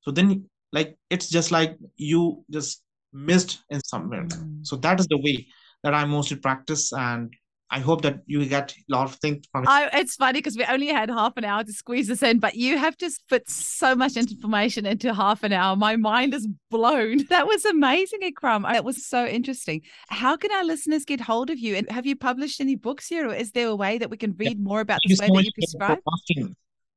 So 0.01 0.11
then 0.11 0.49
like 0.71 0.97
it's 1.09 1.29
just 1.29 1.51
like 1.51 1.77
you 1.95 2.43
just 2.51 2.81
missed 3.13 3.63
in 3.69 3.81
somewhere 3.83 4.25
Mm. 4.25 4.65
so 4.67 4.75
that 4.77 4.99
is 4.99 5.07
the 5.07 5.17
way 5.17 5.47
that 5.83 5.93
i 5.93 6.03
mostly 6.05 6.37
practice 6.37 6.91
and 6.91 7.33
i 7.71 7.79
hope 7.79 8.01
that 8.01 8.19
you 8.27 8.45
get 8.45 8.73
a 8.77 8.83
lot 8.95 9.05
of 9.09 9.15
things 9.15 9.45
from 9.51 9.63
it 9.63 9.69
I, 9.69 9.89
it's 10.01 10.15
funny 10.15 10.39
because 10.39 10.57
we 10.57 10.65
only 10.65 10.87
had 10.87 11.09
half 11.09 11.35
an 11.37 11.45
hour 11.45 11.63
to 11.63 11.73
squeeze 11.73 12.07
this 12.07 12.21
in, 12.23 12.39
but 12.39 12.55
you 12.55 12.77
have 12.77 12.97
just 12.97 13.23
fit 13.29 13.49
so 13.49 13.95
much 13.95 14.15
information 14.17 14.85
into 14.85 15.13
half 15.13 15.43
an 15.43 15.51
hour. 15.53 15.75
My 15.75 15.95
mind 15.95 16.33
is 16.33 16.47
blown. 16.69 17.25
That 17.35 17.47
was 17.47 17.65
amazing, 17.65 18.21
Ikram. 18.21 18.61
That 18.71 18.85
was 18.85 19.05
so 19.07 19.25
interesting. 19.25 19.81
How 20.09 20.37
can 20.37 20.51
our 20.51 20.63
listeners 20.63 21.03
get 21.05 21.19
hold 21.21 21.49
of 21.49 21.57
you? 21.59 21.75
And 21.75 21.89
have 21.91 22.05
you 22.05 22.15
published 22.15 22.61
any 22.61 22.75
books 22.75 23.07
here, 23.07 23.27
or 23.29 23.33
is 23.33 23.51
there 23.51 23.67
a 23.67 23.75
way 23.75 23.97
that 23.97 24.09
we 24.09 24.17
can 24.17 24.31
Yeah. 24.31 24.49
read 24.49 24.59
more 24.59 24.81
about 24.81 24.99
Thank 25.01 25.09
you 25.09 25.15
this 25.15 25.21
way 25.21 25.27
so 25.27 25.33
that 25.35 25.45
you 25.45 25.51
prescribe? 25.59 25.99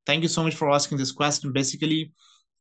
Thank 0.05 0.21
you 0.23 0.29
so 0.29 0.43
much 0.43 0.55
for 0.55 0.69
asking 0.69 0.97
this 0.97 1.11
question. 1.11 1.51
Basically, 1.51 2.11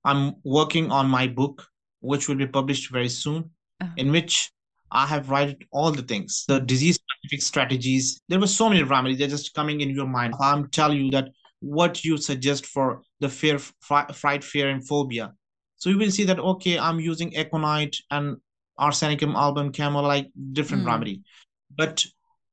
I'm 0.05 0.35
working 0.45 0.91
on 0.91 1.09
my 1.19 1.27
book, 1.41 1.57
which 2.01 2.29
will 2.29 2.37
be 2.45 2.47
published 2.47 2.91
very 2.99 3.09
soon, 3.23 3.51
Uh-huh. 3.81 3.93
in 4.03 4.11
which 4.17 4.51
I 4.91 5.07
have 5.07 5.31
written 5.31 5.57
all 5.71 5.91
the 5.91 6.03
things, 6.03 6.45
the 6.49 6.61
disease 6.61 6.97
specific 6.97 7.43
strategies. 7.43 8.21
There 8.29 8.41
were 8.41 8.47
so 8.47 8.69
many 8.69 8.83
remedies, 8.83 9.19
they're 9.19 9.29
just 9.29 9.55
coming 9.55 9.81
in 9.81 9.91
your 9.91 10.07
mind. 10.07 10.35
I'm 10.41 10.69
telling 10.71 10.99
you 11.05 11.11
that 11.13 11.29
what 11.61 12.05
you 12.05 12.17
suggest 12.17 12.67
for 12.67 13.03
the 13.21 13.29
fear, 13.29 13.59
fri- 13.59 14.13
fright, 14.15 14.45
fear, 14.45 14.71
and 14.71 14.87
phobia. 14.87 15.33
So 15.77 15.91
you 15.91 15.99
will 15.99 16.11
see 16.11 16.25
that, 16.25 16.39
okay, 16.39 16.79
I'm 16.79 17.01
using 17.01 17.37
Aconite 17.37 17.97
and 18.11 18.37
Arsenicum 18.79 19.35
album 19.35 19.73
camel, 19.73 20.03
like 20.03 20.29
different 20.53 20.85
Mm. 20.85 20.87
remedy. 20.87 21.21
But 21.77 22.05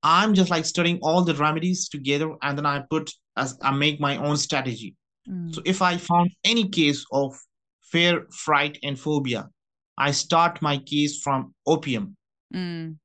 I'm 0.04 0.34
just 0.34 0.50
like 0.52 0.66
studying 0.66 1.00
all 1.02 1.24
the 1.24 1.36
remedies 1.36 1.90
together 1.90 2.32
and 2.42 2.58
then 2.58 2.66
I 2.66 2.84
put 2.90 3.12
as 3.38 3.58
I 3.62 3.72
make 3.72 4.00
my 4.00 4.18
own 4.18 4.38
strategy. 4.38 4.96
Mm. 5.30 5.54
So 5.54 5.62
if 5.66 5.82
I 5.82 5.98
found 5.98 6.32
any 6.44 6.70
case 6.70 7.06
of 7.12 7.36
fear, 7.82 8.28
fright, 8.32 8.78
and 8.84 9.00
phobia, 9.00 9.50
I 9.98 10.12
start 10.12 10.62
my 10.62 10.78
case 10.80 11.22
from 11.22 11.54
opium. 11.66 12.18
Mm. 12.54 12.98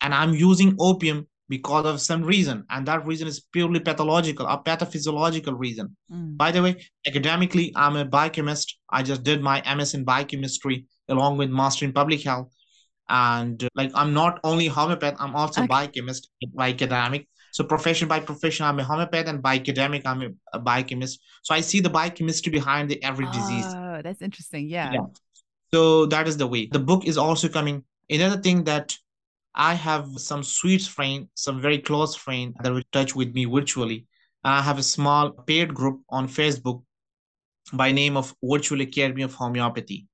And 0.00 0.14
I'm 0.14 0.34
using 0.34 0.76
opium 0.78 1.26
because 1.48 1.86
of 1.86 2.00
some 2.00 2.22
reason. 2.22 2.64
And 2.70 2.86
that 2.86 3.06
reason 3.06 3.28
is 3.28 3.40
purely 3.52 3.80
pathological, 3.80 4.46
a 4.46 4.62
pathophysiological 4.62 5.58
reason. 5.58 5.96
Mm. 6.10 6.36
By 6.36 6.50
the 6.50 6.62
way, 6.62 6.76
academically, 7.06 7.72
I'm 7.76 7.96
a 7.96 8.04
biochemist. 8.04 8.78
I 8.90 9.02
just 9.02 9.22
did 9.22 9.42
my 9.42 9.62
MS 9.76 9.94
in 9.94 10.04
biochemistry 10.04 10.86
along 11.08 11.36
with 11.38 11.50
master 11.50 11.84
in 11.84 11.92
public 11.92 12.22
health. 12.22 12.50
And 13.08 13.62
uh, 13.62 13.68
like 13.74 13.90
I'm 13.94 14.14
not 14.14 14.40
only 14.44 14.66
homeopath, 14.66 15.16
I'm 15.18 15.36
also 15.36 15.62
Okay. 15.62 15.68
biochemist 15.68 16.30
by 16.54 16.70
academic. 16.70 17.28
So 17.52 17.62
profession 17.62 18.08
by 18.08 18.18
profession, 18.18 18.66
I'm 18.66 18.80
a 18.80 18.84
homeopath, 18.84 19.28
and 19.28 19.40
by 19.40 19.54
academic, 19.54 20.04
I'm 20.06 20.22
a, 20.22 20.28
a 20.54 20.58
biochemist. 20.58 21.20
So 21.42 21.54
I 21.54 21.60
see 21.60 21.80
the 21.80 21.90
biochemistry 21.90 22.50
behind 22.50 22.90
the 22.90 23.00
every 23.04 23.26
disease. 23.26 23.66
Oh, 23.76 24.00
that's 24.02 24.22
interesting. 24.22 24.68
Yeah. 24.68 24.92
Yeah. 24.92 25.06
So 25.72 26.06
that 26.06 26.26
is 26.26 26.36
the 26.36 26.46
way. 26.46 26.66
The 26.66 26.80
book 26.80 27.06
is 27.06 27.16
also 27.16 27.48
coming. 27.48 27.84
Another 28.10 28.40
thing 28.40 28.64
that 28.64 28.96
I 29.54 29.74
have 29.74 30.08
some 30.16 30.42
sweet 30.42 30.82
friend, 30.82 31.28
some 31.34 31.60
very 31.60 31.78
close 31.78 32.14
friend 32.14 32.54
that 32.62 32.72
will 32.72 32.82
touch 32.92 33.14
with 33.14 33.32
me 33.34 33.44
virtually. 33.44 34.06
I 34.42 34.60
have 34.60 34.78
a 34.78 34.82
small 34.82 35.30
paid 35.30 35.72
group 35.72 36.02
on 36.10 36.28
Facebook 36.28 36.82
by 37.72 37.92
name 37.92 38.16
of 38.16 38.34
Virtual 38.42 38.80
Academy 38.82 39.22
of 39.22 39.34
Homeopathy. 39.34 40.06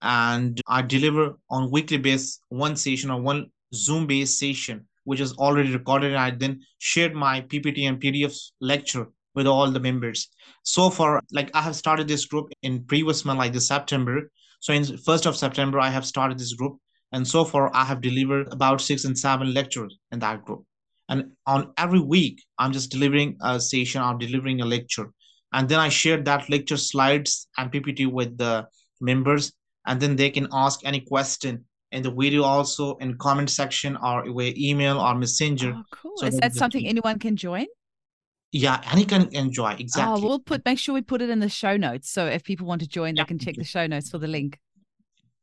And 0.00 0.60
I 0.66 0.82
deliver 0.82 1.38
on 1.50 1.70
weekly 1.70 1.98
basis 1.98 2.40
one 2.48 2.76
session 2.76 3.10
or 3.10 3.20
one 3.20 3.50
Zoom 3.74 4.06
based 4.06 4.38
session, 4.38 4.86
which 5.04 5.20
is 5.20 5.34
already 5.34 5.72
recorded. 5.72 6.12
And 6.12 6.18
I 6.18 6.30
then 6.30 6.60
shared 6.78 7.14
my 7.14 7.42
PPT 7.42 7.88
and 7.88 8.00
PDF 8.00 8.38
lecture 8.60 9.08
with 9.34 9.46
all 9.46 9.70
the 9.70 9.80
members. 9.80 10.28
So 10.62 10.88
far, 10.88 11.20
like 11.32 11.50
I 11.54 11.60
have 11.60 11.76
started 11.76 12.08
this 12.08 12.24
group 12.24 12.50
in 12.62 12.84
previous 12.84 13.24
month, 13.24 13.38
like 13.38 13.52
this 13.52 13.68
September. 13.68 14.30
So 14.60 14.72
in 14.72 14.96
first 14.98 15.26
of 15.26 15.36
September, 15.36 15.80
I 15.80 15.90
have 15.90 16.06
started 16.06 16.38
this 16.38 16.54
group. 16.54 16.78
And 17.12 17.26
so 17.26 17.44
far, 17.44 17.74
I 17.74 17.84
have 17.84 18.00
delivered 18.00 18.52
about 18.52 18.80
six 18.80 19.04
and 19.04 19.16
seven 19.18 19.54
lectures 19.54 19.96
in 20.10 20.18
that 20.20 20.44
group. 20.44 20.64
And 21.08 21.32
on 21.46 21.72
every 21.76 22.00
week, 22.00 22.42
I'm 22.58 22.72
just 22.72 22.90
delivering 22.90 23.36
a 23.42 23.60
session 23.60 24.02
or 24.02 24.14
delivering 24.18 24.60
a 24.62 24.64
lecture. 24.64 25.12
And 25.52 25.68
then 25.68 25.78
I 25.78 25.88
share 25.88 26.20
that 26.22 26.50
lecture 26.50 26.76
slides 26.76 27.46
and 27.56 27.70
PPT 27.70 28.10
with 28.10 28.36
the 28.38 28.66
members. 29.00 29.52
And 29.86 30.00
then 30.00 30.16
they 30.16 30.30
can 30.30 30.48
ask 30.52 30.80
any 30.84 31.00
question 31.00 31.64
in 31.92 32.02
the 32.02 32.10
video 32.10 32.42
also 32.42 32.96
in 32.96 33.16
comment 33.18 33.50
section 33.50 33.96
or 33.98 34.24
via 34.26 34.52
email 34.56 34.98
or 34.98 35.14
messenger. 35.14 35.74
Oh, 35.76 35.82
cool. 35.92 36.12
So 36.16 36.26
Is 36.26 36.38
that 36.40 36.54
something 36.54 36.86
anyone 36.86 37.18
can 37.20 37.36
join? 37.36 37.66
Yeah, 38.50 38.80
and 38.90 39.00
you 39.00 39.06
can 39.06 39.28
enjoy 39.34 39.72
Oh, 39.72 39.76
exactly. 39.78 40.22
we'll 40.22 40.38
put 40.38 40.64
make 40.64 40.78
sure 40.78 40.94
we 40.94 41.02
put 41.02 41.20
it 41.22 41.28
in 41.28 41.40
the 41.40 41.48
show 41.48 41.76
notes. 41.76 42.10
So 42.10 42.26
if 42.26 42.44
people 42.44 42.66
want 42.66 42.80
to 42.82 42.88
join, 42.88 43.16
they 43.16 43.24
can 43.24 43.38
check 43.38 43.56
the 43.56 43.64
show 43.64 43.86
notes 43.86 44.10
for 44.10 44.18
the 44.18 44.28
link. 44.28 44.58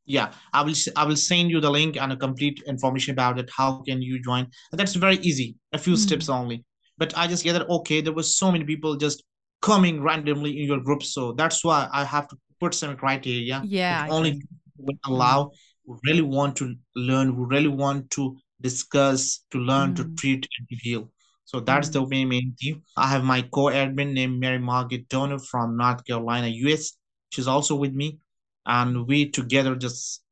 Yeah 0.05 0.31
i 0.53 0.61
will 0.63 0.73
i 0.95 1.05
will 1.05 1.15
send 1.15 1.49
you 1.51 1.59
the 1.61 1.69
link 1.69 1.95
and 2.01 2.11
a 2.11 2.17
complete 2.17 2.61
information 2.67 3.11
about 3.13 3.37
it. 3.39 3.49
How 3.55 3.81
can 3.81 4.01
you 4.01 4.21
join? 4.21 4.47
And 4.71 4.79
that's 4.79 4.95
very 4.95 5.17
easy 5.17 5.55
a 5.73 5.77
few 5.77 5.93
Mm. 5.93 5.97
steps 6.05 6.29
only. 6.29 6.63
But 6.97 7.17
i 7.17 7.27
just 7.27 7.43
gathered 7.43 7.67
okay 7.69 8.01
there 8.01 8.13
was 8.13 8.35
so 8.37 8.51
many 8.51 8.65
people 8.65 8.95
just 8.95 9.23
coming 9.61 10.01
randomly 10.01 10.59
in 10.59 10.65
your 10.67 10.79
group 10.79 11.03
so 11.03 11.33
that's 11.33 11.63
why 11.63 11.87
i 11.93 12.03
have 12.03 12.27
to 12.29 12.35
put 12.59 12.73
some 12.73 12.95
criteria 12.97 13.63
Yeah, 13.67 14.05
only 14.09 14.41
will 14.77 14.95
allow 15.05 15.51
who 15.85 15.99
really 16.07 16.21
want 16.21 16.55
to 16.57 16.75
learn 16.95 17.27
who 17.33 17.45
really 17.45 17.67
want 17.67 18.09
to 18.11 18.37
discuss 18.61 19.43
to 19.51 19.57
learn 19.59 19.93
to 19.95 20.03
Mm. 20.03 20.17
treat 20.17 20.47
and 20.57 20.67
to 20.69 20.75
heal 20.85 21.11
so 21.45 21.59
that's 21.59 21.89
the 21.89 22.01
main 22.07 22.27
main 22.29 22.55
thing 22.61 22.81
i 22.97 23.07
have 23.07 23.23
my 23.23 23.41
co-admin 23.57 24.13
named 24.13 24.39
mary 24.39 24.59
margaret 24.59 25.09
turner 25.09 25.39
from 25.39 25.77
north 25.77 26.03
carolina 26.05 26.47
us 26.73 26.97
she's 27.29 27.47
also 27.47 27.75
with 27.75 27.93
me 27.93 28.17
and 28.65 29.07
we 29.07 29.29
together 29.29 29.75
just 29.75 30.23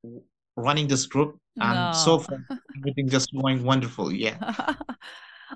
running 0.55 0.87
this 0.87 1.05
group 1.05 1.37
and 1.61 1.95
so 1.95 2.19
far 2.19 2.37
everything 2.77 3.07
just 3.09 3.33
going 3.33 3.63
wonderful 3.63 4.11
yeah 4.11 4.75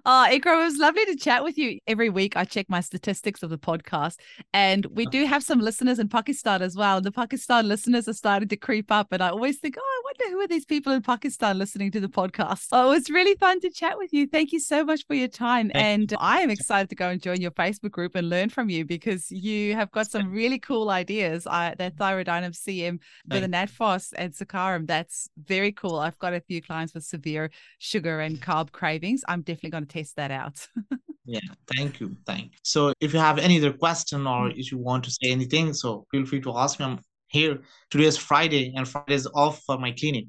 Oh, 0.05 0.27
Ikram, 0.29 0.61
it 0.61 0.65
was 0.65 0.77
lovely 0.77 1.05
to 1.05 1.15
chat 1.15 1.43
with 1.43 1.57
you. 1.57 1.79
Every 1.85 2.09
week 2.09 2.35
I 2.35 2.45
check 2.45 2.67
my 2.67 2.81
statistics 2.81 3.43
of 3.43 3.51
the 3.51 3.59
podcast, 3.59 4.17
and 4.51 4.85
we 4.87 5.05
do 5.05 5.25
have 5.25 5.43
some 5.43 5.59
listeners 5.59 5.99
in 5.99 6.09
Pakistan 6.09 6.61
as 6.61 6.75
well. 6.75 6.99
The 6.99 7.11
Pakistan 7.11 7.67
listeners 7.67 8.07
are 8.07 8.13
starting 8.13 8.49
to 8.49 8.57
creep 8.57 8.91
up, 8.91 9.09
and 9.11 9.21
I 9.21 9.29
always 9.29 9.59
think, 9.59 9.75
oh, 9.79 10.02
wonder 10.19 10.35
who 10.35 10.41
are 10.41 10.47
these 10.47 10.65
people 10.65 10.93
in 10.93 11.01
Pakistan 11.01 11.57
listening 11.57 11.91
to 11.91 11.99
the 11.99 12.07
podcast. 12.07 12.67
Oh, 12.71 12.91
it 12.91 12.95
was 12.95 13.09
really 13.09 13.35
fun 13.35 13.59
to 13.61 13.69
chat 13.69 13.97
with 13.97 14.13
you. 14.13 14.27
Thank 14.27 14.51
you 14.51 14.59
so 14.59 14.83
much 14.83 15.05
for 15.07 15.13
your 15.13 15.27
time. 15.27 15.69
Thank 15.69 15.85
and 15.85 16.11
you. 16.11 16.17
I 16.19 16.41
am 16.41 16.49
excited 16.49 16.89
to 16.89 16.95
go 16.95 17.09
and 17.09 17.21
join 17.21 17.41
your 17.41 17.51
Facebook 17.51 17.91
group 17.91 18.15
and 18.15 18.29
learn 18.29 18.49
from 18.49 18.69
you 18.69 18.85
because 18.85 19.31
you 19.31 19.75
have 19.75 19.91
got 19.91 20.09
some 20.09 20.31
really 20.39 20.59
cool 20.59 20.89
ideas. 20.89 21.47
I, 21.47 21.75
that 21.77 21.95
thyroidinum 21.95 22.51
CM 22.51 22.99
with 23.29 23.43
an 23.43 23.51
NatPhos 23.51 24.13
and 24.15 24.33
Saccharum, 24.33 24.87
that's 24.87 25.29
very 25.37 25.71
cool. 25.71 25.99
I've 25.99 26.19
got 26.19 26.33
a 26.33 26.41
few 26.41 26.61
clients 26.61 26.93
with 26.93 27.03
severe 27.03 27.49
sugar 27.79 28.19
and 28.19 28.41
carb 28.41 28.71
cravings. 28.71 29.21
I'm 29.27 29.41
definitely 29.41 29.71
going 29.71 29.85
to 29.85 29.93
test 29.93 30.15
that 30.17 30.31
out. 30.31 30.67
yeah, 31.25 31.39
thank 31.75 31.99
you. 31.99 32.15
Thank 32.25 32.43
you. 32.43 32.57
So 32.63 32.93
if 32.99 33.13
you 33.13 33.19
have 33.19 33.39
any 33.39 33.57
other 33.57 33.73
question 33.73 34.27
or 34.27 34.49
mm. 34.49 34.57
if 34.57 34.71
you 34.71 34.77
want 34.77 35.05
to 35.05 35.11
say 35.11 35.31
anything, 35.31 35.73
so 35.73 36.05
feel 36.11 36.25
free 36.25 36.41
to 36.41 36.57
ask 36.57 36.79
me. 36.79 36.85
I'm 36.85 36.99
here. 37.33 37.61
Today 37.89 38.05
is 38.05 38.17
Friday 38.17 38.73
and 38.75 38.87
Friday 38.87 39.15
is 39.15 39.27
off 39.33 39.61
for 39.65 39.77
my 39.77 39.91
clinic. 39.91 40.25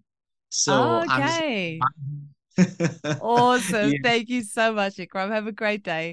So 0.49 0.73
oh, 0.75 1.05
okay. 1.05 1.79
awesome. 3.21 3.93
Yeah. 3.93 3.99
Thank 4.03 4.29
you 4.31 4.43
so 4.43 4.73
much, 4.73 4.97
Ikram. 4.97 5.31
Have 5.31 5.47
a 5.47 5.53
great 5.53 5.85
day. 5.85 6.13